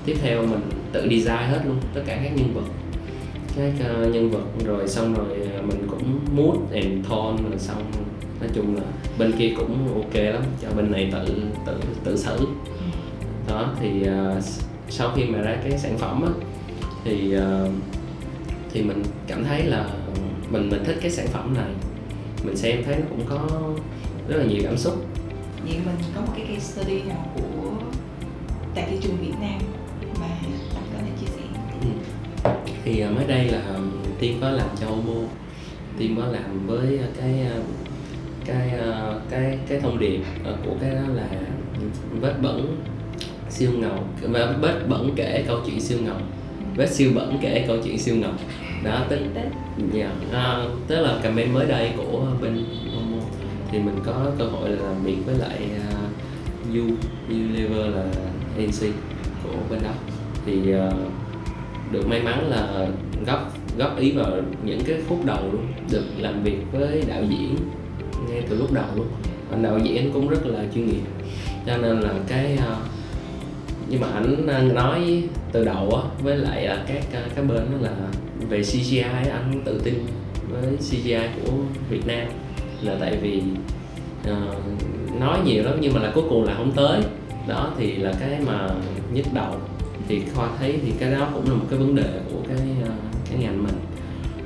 [0.05, 2.65] tiếp theo mình tự design hết luôn tất cả các nhân vật.
[3.55, 7.83] Các uh, nhân vật rồi xong rồi uh, mình cũng mood and tone rồi xong.
[8.39, 8.81] Nói chung là
[9.19, 12.47] bên kia cũng ok lắm cho bên này tự tự tự xử.
[13.49, 14.43] Đó thì uh,
[14.89, 16.31] sau khi mà ra cái sản phẩm á
[17.03, 17.71] thì uh,
[18.71, 19.89] thì mình cảm thấy là
[20.51, 21.71] mình mình thích cái sản phẩm này.
[22.43, 23.47] Mình xem thấy nó cũng có
[24.27, 25.05] rất là nhiều cảm xúc.
[25.63, 27.71] Vậy mình có một cái case study nào của
[28.75, 29.59] tại thị trường Việt Nam
[30.19, 30.27] mà
[30.75, 31.41] anh có thể chia sẻ?
[32.43, 32.51] Ừ.
[32.83, 33.61] thì uh, mới đây là
[34.19, 35.27] tiên có làm cho Omo.
[35.97, 37.47] Tiên có làm với cái
[38.45, 38.79] cái
[39.29, 40.21] cái cái thông điệp
[40.65, 41.27] của cái đó là
[42.21, 42.77] vết bẩn
[43.49, 44.03] siêu ngầu
[44.61, 46.17] vết bẩn kể câu chuyện siêu ngầu
[46.75, 48.31] vết siêu bẩn kể câu chuyện siêu ngầu
[48.83, 49.19] đó tức
[49.93, 53.23] yeah, uh, tức là campaign mới đây của bên Momo.
[53.71, 56.95] Thì mình có cơ hội là làm việc với lại uh, U
[57.29, 58.03] Unilever là
[58.57, 58.91] agency
[59.43, 59.91] của bên đó.
[60.45, 60.93] Thì uh,
[61.91, 62.87] được may mắn là
[63.25, 64.31] góp góp ý vào
[64.63, 65.67] những cái khúc đầu luôn.
[65.91, 67.55] Được làm việc với đạo diễn
[68.29, 69.07] ngay từ lúc đầu luôn.
[69.51, 71.01] Anh đạo diễn cũng rất là chuyên nghiệp.
[71.65, 72.77] Cho nên là cái uh,
[73.89, 77.57] nhưng mà anh à, nói từ đầu á với lại là các à, các bên
[77.57, 77.91] đó là
[78.49, 79.93] về CGI anh tự tin
[80.49, 81.51] với CGI của
[81.89, 82.27] Việt Nam.
[82.81, 83.41] Là tại vì
[84.31, 87.01] uh, nói nhiều lắm nhưng mà là cuối cùng là không tới.
[87.47, 88.67] Đó thì là cái mà
[89.13, 89.55] nhức đầu.
[90.07, 92.89] Thì khoa thấy thì cái đó cũng là một cái vấn đề của cái uh,
[93.29, 93.75] cái ngành mình.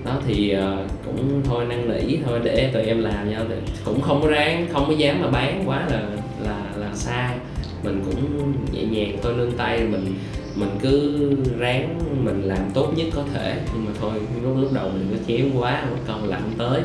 [0.06, 3.44] Đó thì uh, cũng thôi năn nỉ thôi để tụi em làm nhau
[3.86, 6.02] cũng không có ráng không có dám mà bán quá là
[6.44, 7.38] là là sai
[7.84, 10.14] mình cũng nhẹ nhàng tôi nương tay mình
[10.56, 13.58] mình cứ ráng mình làm tốt nhất có thể.
[13.74, 14.12] Nhưng mà thôi,
[14.44, 16.82] lúc lúc đầu mình có chéo quá, mất công là không tới.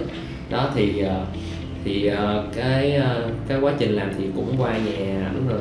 [0.51, 1.27] Đó, thì ờ,
[1.85, 5.61] thì ờ, cái ờ, cái quá trình làm thì cũng qua nhà ảnh rồi,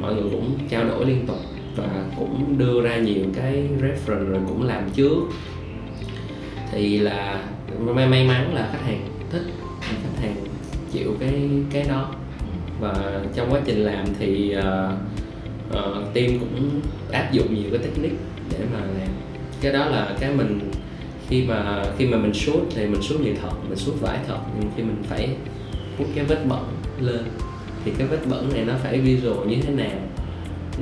[0.00, 1.38] mọi người cũng trao đổi liên tục
[1.76, 5.18] và cũng đưa ra nhiều cái reference rồi cũng làm trước.
[6.72, 7.44] Thì là
[7.78, 9.42] may may mắn là khách hàng thích,
[9.80, 10.34] khách hàng
[10.92, 12.14] chịu cái cái đó
[12.82, 14.64] và trong quá trình làm thì uh,
[15.78, 16.80] uh, team cũng
[17.12, 18.16] áp dụng nhiều cái technique
[18.50, 19.08] để mà làm.
[19.60, 20.60] Cái đó là cái mình
[21.28, 24.38] khi mà khi mà mình shoot thì mình shoot nhiều thật mình shoot vải thật
[24.60, 25.28] nhưng khi mình phải
[25.98, 26.64] hút cái vết bẩn
[27.00, 27.24] lên
[27.84, 29.98] thì cái vết bẩn này nó phải visual như thế nào?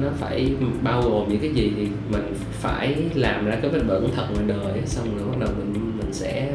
[0.03, 4.11] Nó phải bao gồm những cái gì thì mình phải làm ra cái vết bẩn
[4.17, 6.53] thật ngoài đời xong rồi bắt đầu mình mình sẽ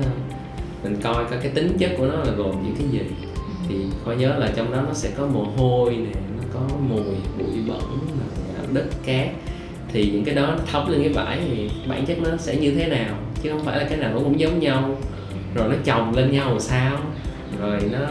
[0.84, 3.00] mình coi coi cái tính chất của nó là gồm những cái gì
[3.68, 3.76] thì
[4.06, 7.02] có nhớ là trong đó nó sẽ có mồ hôi nè, nó có mùi
[7.38, 7.82] bụi bẩn
[8.74, 9.28] đất cát.
[9.94, 12.88] Thì những cái đó thấm lên cái vải thì bản chất nó sẽ như thế
[12.88, 13.16] nào?
[13.44, 14.98] Chứ không phải là cái nào nó cũng giống nhau.
[15.56, 16.98] Rồi nó chồng lên nhau làm sao?
[17.60, 18.08] Rồi nó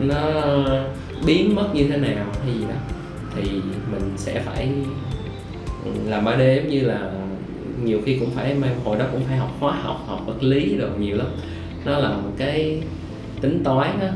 [0.00, 0.20] nó
[1.26, 2.76] biến mất như thế nào hay gì đó.
[3.36, 3.42] Thì
[3.92, 4.68] mình sẽ phải
[5.84, 7.10] ừ, làm 3D giống như là
[7.84, 10.90] nhiều khi cũng phải hồi đó cũng phải học hóa học học vật lý rồi
[10.98, 11.26] nhiều lắm.
[11.84, 12.82] Nó là một cái
[13.44, 14.12] tính toán á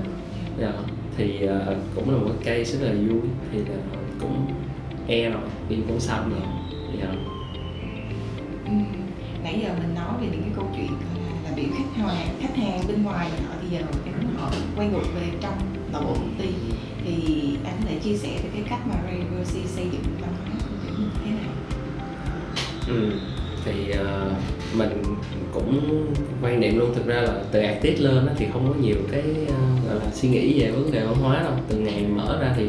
[0.60, 0.72] dạ.
[1.16, 3.66] thì uh, cũng là một cái case rất là vui thì uh,
[4.20, 4.46] cũng
[5.06, 6.40] e rồi phim cũng xong rồi
[7.00, 7.08] dạ.
[8.64, 8.72] ừ.
[9.44, 12.56] nãy giờ mình nói về những cái câu chuyện là, là biểu khách hàng khách
[12.56, 15.54] hàng bên ngoài họ thì giờ em muốn họ quay ngược về trong
[15.92, 16.48] nội bộ công ty
[17.04, 20.54] thì anh có thể chia sẻ về cái cách mà Ray xây dựng văn hóa
[20.98, 21.50] như thế nào
[22.88, 23.12] ừ
[23.68, 25.02] thì uh, mình
[25.52, 25.80] cũng
[26.42, 26.94] quan niệm luôn.
[26.94, 30.10] Thực ra là từ artist lên đó, thì không có nhiều cái uh, gọi là
[30.12, 31.52] suy nghĩ về vấn đề văn hóa đâu.
[31.68, 32.66] Từ ngày mở ra thì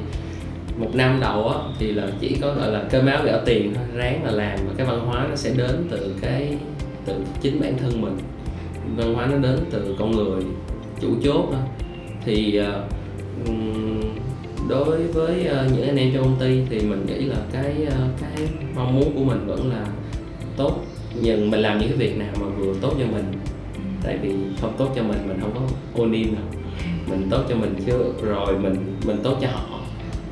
[0.77, 3.83] một năm đầu á thì là chỉ có gọi là cơm áo gạo tiền thôi
[3.95, 6.57] ráng là làm và cái văn hóa nó sẽ đến từ cái
[7.05, 8.17] từ chính bản thân mình.
[8.97, 10.43] Văn hóa nó đến từ con người
[11.01, 11.59] chủ chốt đó
[12.25, 13.49] thì uh,
[14.69, 18.21] đối với uh, những anh em trong công ty thì mình nghĩ là cái uh,
[18.21, 19.85] cái mong muốn của mình vẫn là
[20.57, 20.85] tốt
[21.21, 23.25] nhưng mình làm những cái việc nào mà vừa tốt cho mình.
[24.03, 25.61] Tại vì không tốt cho mình mình không có
[26.03, 26.43] ôn in đâu.
[27.09, 29.79] Mình tốt cho mình chứ, rồi mình mình tốt cho họ,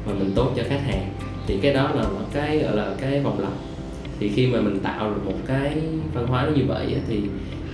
[0.06, 1.10] mà mình tốt cho khách hàng.
[1.48, 3.54] Thì cái đó là một cái, gọi là cái vòng lặp.
[4.20, 5.78] Thì khi mà mình tạo được một cái
[6.14, 7.22] văn hóa như vậy thì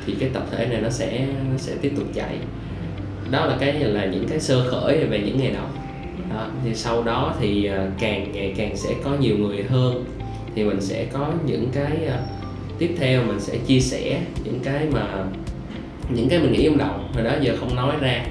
[0.06, 2.38] thì cái tập thể này nó sẽ nó sẽ tiếp tục chạy.
[3.32, 5.66] Đó là cái, là những cái sơ khởi về những ngày đầu.
[6.34, 6.48] Đó.
[6.64, 10.06] thì sau đó thì à, càng ngày càng sẽ có nhiều người hơn.
[10.56, 12.20] Thì mình sẽ có những cái à,
[12.78, 15.08] tiếp theo mình sẽ chia sẻ những cái mà,
[16.10, 16.94] những cái mình nghĩ trong đầu.
[17.14, 18.26] Hồi đó giờ không nói ra.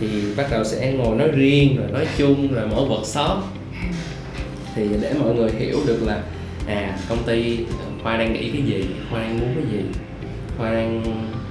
[0.00, 3.36] Thì bắt đầu sẽ ngồi nói riêng, rồi nói chung, rồi mở workshop.
[4.74, 6.22] Thì để mọi người hiểu được là
[6.66, 7.58] à công ty,
[8.02, 9.84] khoa đang nghĩ cái gì, khoa đang muốn cái gì,
[10.58, 11.02] khoa đang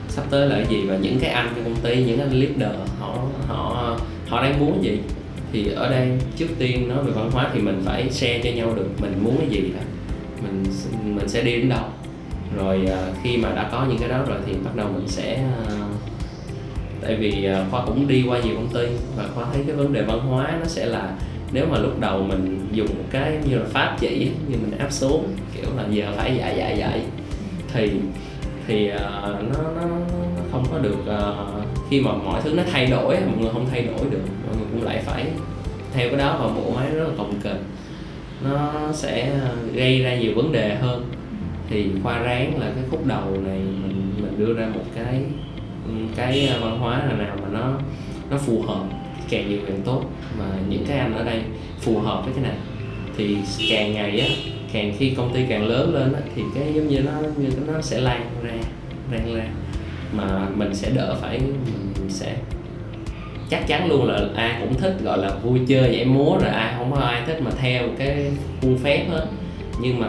[0.09, 2.79] sắp tới là cái gì, và những cái anh trong công ty, những anh leader,
[2.99, 3.17] họ
[3.47, 4.99] họ họ đang muốn cái gì.
[5.53, 8.73] Thì ở đây trước tiên nói về văn hóa thì mình phải share cho nhau
[8.75, 9.81] được mình muốn cái gì đó.
[10.43, 10.63] Mình
[11.15, 11.83] mình sẽ đi đến đâu
[12.57, 15.35] rồi à, khi mà đã có những cái đó rồi thì bắt đầu mình sẽ
[15.35, 15.75] à,
[17.01, 18.87] tại vì à, khoa cũng đi qua nhiều công ty
[19.17, 21.13] và khoa thấy cái vấn đề văn hóa nó sẽ là
[21.51, 24.91] nếu mà lúc đầu mình dùng một cái như là pháp chỉ như mình áp
[24.91, 27.01] xuống kiểu là giờ phải dạy dạy dạy
[27.73, 27.91] thì
[28.67, 32.85] thì uh, nó, nó nó không có được uh, khi mà mọi thứ nó thay
[32.85, 35.25] đổi mọi người không thay đổi được mọi người cũng lại phải
[35.93, 37.63] theo cái đó và bộ máy rất là cồng kềnh.
[38.43, 39.39] Nó sẽ
[39.73, 41.05] gây ra nhiều vấn đề hơn
[41.69, 45.23] thì khoa ráng là cái khúc đầu này mình mình đưa ra một cái
[46.15, 47.73] cái văn hóa là nào mà nó
[48.29, 48.83] nó phù hợp,
[49.29, 50.03] càng nhiều càng tốt.
[50.39, 51.41] Mà những cái anh ở đây
[51.79, 52.57] phù hợp với cái này.
[53.17, 53.37] Thì
[53.69, 54.27] càng ngày á,
[54.73, 57.81] càng khi công ty càng lớn lên á, thì cái giống như nó như nó
[57.81, 58.53] sẽ lan ra
[59.11, 59.45] lan ra.
[60.13, 62.35] Mà mình sẽ đỡ phải, mình sẽ
[63.49, 66.73] chắc chắn luôn là ai cũng thích gọi là vui chơi giải múa rồi ai
[66.77, 69.25] không có ai thích mà theo cái khuôn phép hết.
[69.81, 70.07] Nhưng mà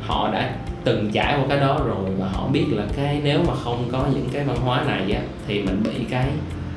[0.00, 3.54] họ đã từng trải qua cái đó rồi và họ biết là cái nếu mà
[3.54, 6.28] không có những cái văn hóa này á thì mình bị cái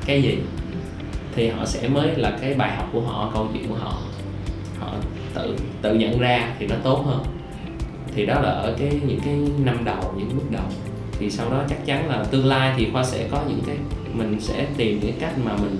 [0.06, 0.38] cái gì?
[1.34, 3.98] Thì họ sẽ mới là cái bài học của họ câu chuyện của họ.
[4.78, 4.88] Họ
[5.34, 7.24] tự tự nhận ra thì nó tốt hơn.
[8.14, 10.64] Thì đó là ở cái những cái năm đầu những bước đầu.
[11.18, 13.76] Thì sau đó chắc chắn là tương lai thì khoa sẽ có những cái
[14.12, 15.76] mình sẽ tìm những cách mà mình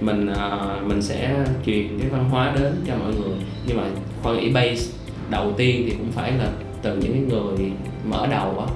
[0.00, 3.36] mình uh, mình sẽ truyền cái văn hóa đến cho mọi người.
[3.66, 3.82] Nhưng mà
[4.22, 4.92] khoa nghĩ base
[5.30, 6.46] đầu tiên thì cũng phải là
[6.82, 7.72] từ những người
[8.04, 8.66] mở đầu á,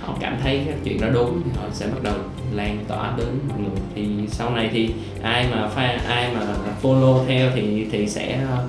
[0.00, 2.14] họ cảm thấy cái chuyện đó đúng thì họ sẽ bắt đầu
[2.52, 3.80] lan tỏa đến mọi người.
[3.94, 4.90] Thì sau này thì
[5.22, 6.40] ai mà fan ai mà
[6.82, 8.64] follow theo thì thì sẽ ờ,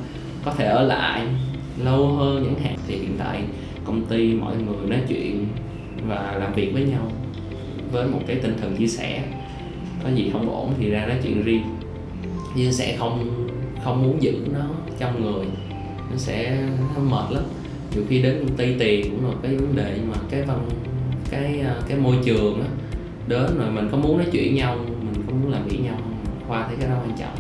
[0.45, 1.21] có thể ở lại
[1.83, 2.75] lâu hơn những hạn.
[2.87, 3.41] Thì hiện tại
[3.85, 5.47] công ty mọi người nói chuyện
[6.07, 7.11] và làm việc với nhau
[7.91, 9.23] với một cái tinh thần chia sẻ.
[10.03, 11.63] Có gì không ổn thì ra nói chuyện riêng.
[12.55, 13.47] Chia sẽ không
[13.83, 14.65] không muốn giữ nó
[14.99, 15.45] trong người.
[16.11, 16.57] Nó sẽ,
[16.95, 17.43] nó mệt lắm
[17.93, 20.69] nhiều khi đến công ty tiền cũng là cái vấn đề nhưng mà cái văn
[21.29, 22.67] cái ờ, cái môi trường á
[23.27, 25.97] đến rồi mình có muốn nói chuyện nhau mình có muốn làm việc nhau
[26.47, 27.35] khoa thấy cái đó quan trọng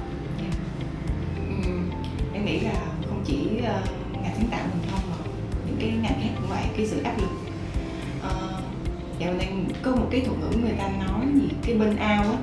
[2.33, 2.73] em nghĩ là
[3.09, 5.15] không chỉ uh, ngành sáng tạo mình không mà
[5.67, 7.31] những cái ngành khác cũng vậy cái sự áp lực
[8.19, 8.63] uh,
[9.19, 9.47] dạo này
[9.81, 12.37] có một cái thuật ngữ người ta nói gì cái bên ao á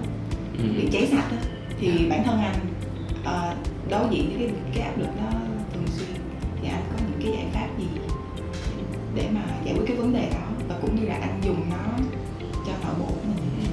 [0.58, 0.64] ừ.
[0.76, 1.38] bị cháy sạch á
[1.80, 2.10] thì yeah.
[2.10, 2.56] bản thân anh
[3.20, 3.56] uh,
[3.90, 5.40] đối diện với cái cái áp lực đó
[9.64, 12.04] giải quyết cái vấn đề đó và cũng như là anh dùng nó
[12.66, 13.66] cho nội bộ của mình.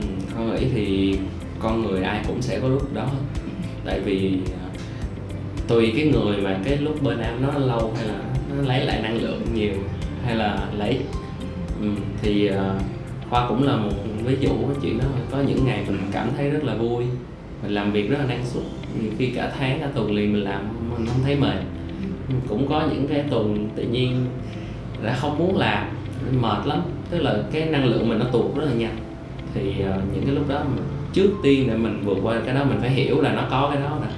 [0.00, 1.18] Ừ, con nghĩ thì
[1.58, 3.10] con người ai cũng sẽ có lúc đó.
[3.84, 4.66] Tại vì à,
[5.68, 8.20] tùy cái người mà cái lúc bên em nó lâu hay là
[8.56, 9.74] nó lấy lại năng lượng nhiều
[10.24, 10.98] hay là lấy.
[11.80, 11.88] Ừ,
[12.22, 12.56] thì uh,
[13.30, 13.92] khoa cũng là một
[14.24, 15.04] ví dụ cái chuyện đó.
[15.30, 17.04] Có những ngày mình cảm thấy rất là vui
[17.62, 18.62] mình làm việc rất là năng suất.
[19.02, 21.56] Nhiều khi cả tháng cả tuần liền mình làm mình không thấy mệt.
[22.48, 24.26] Cũng có những cái tuần tự nhiên
[25.04, 25.86] đã không muốn làm
[26.40, 26.82] mệt lắm.
[27.10, 28.96] Tức là cái năng lượng mình nó tuột rất là nhanh.
[29.54, 32.64] Thì uh, những cái lúc đó mình, trước tiên để mình vượt qua cái đó
[32.64, 34.12] mình phải hiểu là nó có cái đó nè.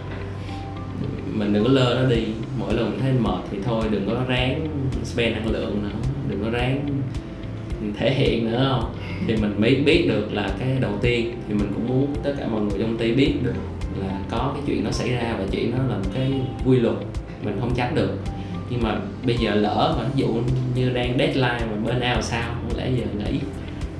[1.34, 2.24] Mình đừng có lơ nó đi.
[2.58, 4.68] Mỗi lần mình thấy mệt thì thôi đừng có ráng
[5.04, 5.88] spend năng lượng nữa.
[6.28, 6.86] Đừng có ráng
[7.98, 8.94] thể hiện nữa không?
[9.26, 12.46] Thì mình mới biết được là cái đầu tiên thì mình cũng muốn tất cả
[12.52, 13.54] mọi người trong công ty biết được
[14.00, 16.32] là có cái chuyện nó xảy ra và chuyện nó là một cái
[16.66, 16.96] quy luật
[17.44, 18.18] mình không tránh được
[18.72, 18.96] nhưng mà
[19.26, 20.28] bây giờ lỡ mà ví dụ
[20.74, 23.38] như đang deadline mà bên nào sao không lẽ giờ nghỉ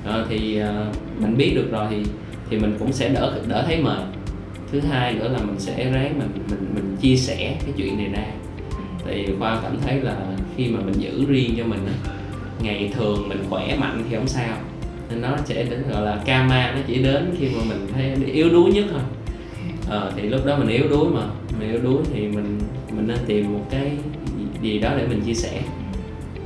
[0.05, 2.03] à, ờ, thì uh, mình biết được rồi thì
[2.49, 3.97] thì mình cũng sẽ đỡ đỡ thấy mệt.
[4.71, 8.07] Thứ hai nữa là mình sẽ ráng mình mình mình chia sẻ cái chuyện này
[8.07, 8.25] ra.
[9.05, 10.15] Thì khoa cảm thấy là
[10.57, 11.79] khi mà mình giữ riêng cho mình
[12.61, 14.57] ngày thường mình khỏe mạnh thì không sao.
[15.09, 18.49] Nên nó sẽ đến gọi là karma nó chỉ đến khi mà mình thấy yếu
[18.49, 19.01] đuối nhất thôi.
[19.89, 21.21] À, thì lúc đó mình yếu đuối mà.
[21.59, 22.59] Mình yếu đuối thì mình
[22.91, 23.91] mình nên tìm một cái
[24.63, 25.61] gì đó để mình chia sẻ.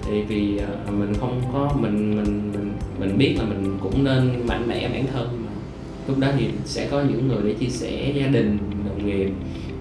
[0.02, 4.48] Thì vì uh, mình không có mình mình mình mình biết là mình cũng nên
[4.48, 5.52] mạnh mẽ bản thân mà.
[6.08, 9.30] Lúc đó thì sẽ có những người để chia sẻ gia đình đồng nghiệp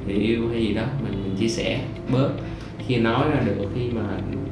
[0.06, 1.80] người yêu hay gì đó mình, mình chia sẻ
[2.12, 2.30] bớt.
[2.86, 4.02] Khi nói ra được khi mà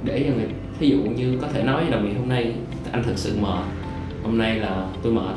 [0.04, 0.46] để cho người
[0.80, 2.52] thí dụ như có thể nói với đồng nghiệp hôm nay
[2.92, 3.64] anh thực sự mệt
[4.22, 5.34] hôm nay là tôi mệt.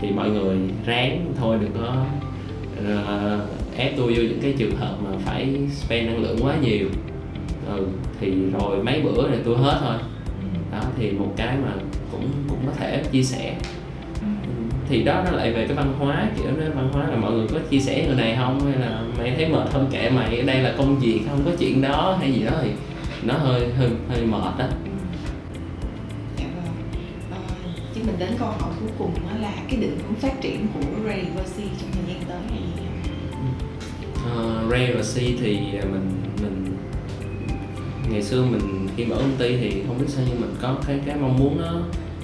[0.00, 0.56] Thì mọi người
[0.86, 2.04] ráng thôi đừng có
[2.80, 6.86] uh, ép tôi vô những cái trường hợp mà phải spend năng lượng quá nhiều
[7.68, 7.86] ừ,
[8.20, 9.96] thì rồi mấy bữa này tôi hết thôi.
[10.72, 11.72] Đó thì một cái mà
[12.12, 13.56] cũng cũng có thể chia sẻ.
[14.88, 17.46] Thì đó nó lại về cái văn hóa kiểu nó văn hóa là mọi người
[17.48, 18.60] có chia sẻ người này không?
[18.60, 21.82] Hay là mày thấy mệt không kệ mày đây là công việc không có chuyện
[21.82, 22.70] đó hay gì đó thì
[23.22, 24.64] nó hơi hơi hơi mệt đó
[26.38, 26.74] dạ vâng.
[27.30, 27.38] À,
[27.94, 30.80] chứ mình đến câu hỏi cuối cùng đó là cái định hướng phát triển của
[31.06, 32.82] Ray Versi trong thời gian tới là gì
[34.36, 35.58] uh, Ray và C thì
[35.92, 36.10] mình
[36.42, 36.76] mình
[38.10, 41.00] ngày xưa mình khi mở công ty thì không biết sao nhưng mình có cái
[41.06, 41.72] cái mong muốn nó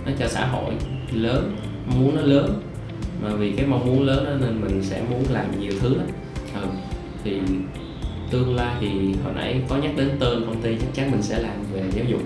[0.07, 0.75] nó cho xã hội
[1.13, 1.57] lớn
[1.87, 2.63] mong muốn nó lớn.
[3.23, 6.07] Mà vì cái mong muốn lớn đó nên mình sẽ muốn làm nhiều thứ lắm.
[6.55, 6.67] Ừ.
[7.25, 7.41] thì
[8.31, 8.89] tương lai thì
[9.25, 12.05] hồi nãy có nhắc đến tên công ty chắc chắn mình sẽ làm về giáo
[12.09, 12.21] dục.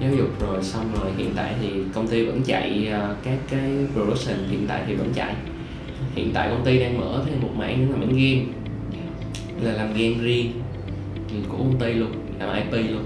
[0.00, 3.70] Giáo dục rồi xong rồi hiện tại thì công ty vẫn chạy uh, các cái
[3.94, 5.34] production hiện tại thì vẫn chạy.
[6.14, 8.44] Hiện tại công ty đang mở thêm một mảng nữa là mảng game.
[9.62, 10.52] Là làm game riêng
[11.48, 13.04] của công ty luôn làm IP luôn.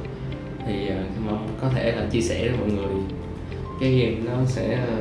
[0.66, 3.02] Thì uh, mong có thể là chia sẻ với mọi người
[3.80, 4.96] cái game nó sẽ à,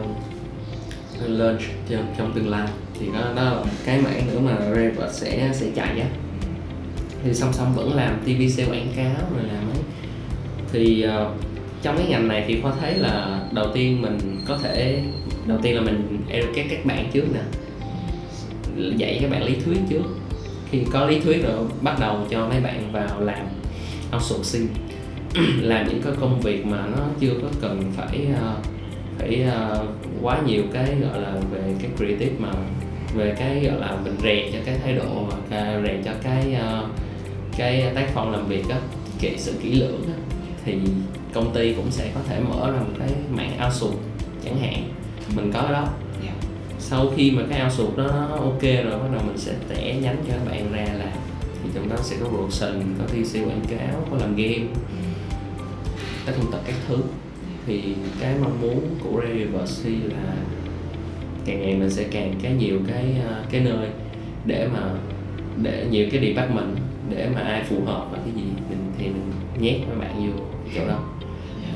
[1.24, 2.68] uh, launch trong, trong tương lai.
[3.00, 6.08] Thì đó, đó là cái mảng nữa mà Rebirth sẽ sẽ chạy á.
[7.24, 9.84] Thì song song vẫn làm TVC quảng cáo rồi làm ấy.
[10.72, 11.32] Thì uh,
[11.82, 14.18] trong cái ngành này thì khoa thấy là đầu tiên mình
[14.48, 15.04] có thể
[15.46, 17.42] đầu tiên là mình educate các bạn trước nè.
[18.98, 20.04] Dạy các bạn lý thuyết trước.
[20.72, 23.46] Khi có lý thuyết rồi bắt đầu cho mấy bạn vào làm
[24.14, 24.68] outsourcing
[25.62, 28.66] làm những cái công việc mà nó chưa có cần phải uh,
[29.18, 29.88] phải uh,
[30.22, 32.52] quá nhiều cái gọi là về cái creative mà
[33.14, 36.90] về cái gọi là mình rèn cho cái thái độ và rèn cho cái uh,
[37.58, 38.78] cái tác phong làm việc á
[39.20, 40.14] kỹ sự kỹ lưỡng á
[40.66, 40.78] thì
[41.34, 43.98] công ty cũng sẽ có thể mở ra một cái mạng outsource
[44.46, 44.90] chẳng hạn
[45.36, 45.88] mình có đó
[46.24, 46.36] yeah.
[46.80, 50.18] sau khi mà cái outsource đó nó ok rồi bắt đầu mình sẽ tẻ nhánh
[50.28, 51.19] cho các bạn ra làm
[51.70, 54.66] thì trong đó sẽ có production có TC quảng cáo có làm game.
[56.26, 56.98] Tất tần tật các thứ.
[57.66, 57.82] Thì
[58.20, 60.34] cái mong muốn của Reverse là
[61.46, 63.16] càng ngày mình sẽ càng cái nhiều cái
[63.52, 63.88] cái nơi
[64.46, 64.80] để mà
[65.64, 66.78] để nhiều cái department
[67.10, 70.44] để mà ai phù hợp với cái gì mình thì mình nhét các bạn vô
[70.76, 71.04] chỗ đó.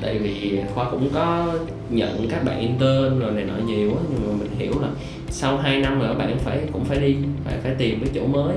[0.02, 1.54] Tại vì khoa cũng có
[1.90, 4.88] nhận các bạn intern rồi này nọ nhiều á nhưng mà mình hiểu là
[5.30, 7.16] sau 2 năm rồi các bạn phải cũng phải đi
[7.46, 8.56] phải phải tìm cái chỗ mới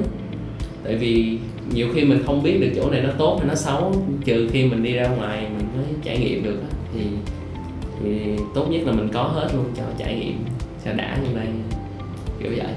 [0.86, 1.38] tại vì
[1.72, 4.64] nhiều khi mình không biết được chỗ này nó tốt hay nó xấu trừ khi
[4.64, 7.00] mình đi ra ngoài mình mới trải nghiệm được á thì
[8.02, 10.38] thì tốt nhất là mình có hết luôn cho trải nghiệm
[10.84, 11.46] cho đã như đây
[12.42, 12.72] kiểu vậy.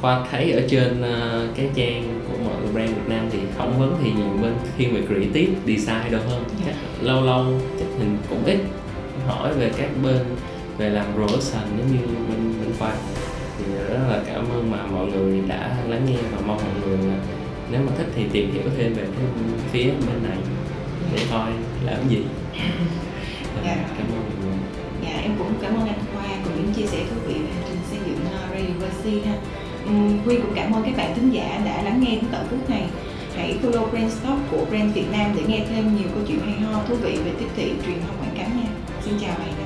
[0.00, 3.96] Khoa thấy ở trên uh, cái trang của mọi brand Việt Nam thì phỏng vấn
[4.02, 7.44] thì nhiều bên thiên về creative design đâu hơn chắc lâu lâu
[7.78, 8.58] chắc mình cũng ít
[9.26, 10.18] hỏi về các bên
[10.78, 12.96] về làm production giống như bên bên khoa
[13.58, 16.98] thì rất là cảm ơn mà mọi người đã lắng nghe và mong mọi người
[17.70, 19.26] nếu mà thích thì tìm hiểu thêm về cái
[19.72, 20.38] phía bên này
[21.14, 21.50] để coi
[21.84, 22.22] làm gì
[23.64, 23.76] dạ.
[23.98, 24.56] cảm ơn mọi người
[25.04, 27.64] dạ em cũng cảm ơn anh Khoa cùng những chia sẻ thú vị về hành
[27.68, 29.38] trình xây dựng uh, Radio ha
[30.24, 32.86] Huy cũng cảm ơn các bạn thính giả đã lắng nghe đến tận phút này.
[33.36, 36.60] Hãy follow Brand Stop của Brand Việt Nam để nghe thêm nhiều câu chuyện hay
[36.60, 38.68] ho thú vị về tiếp thị truyền thông quảng cáo nha.
[39.04, 39.65] Xin chào lại.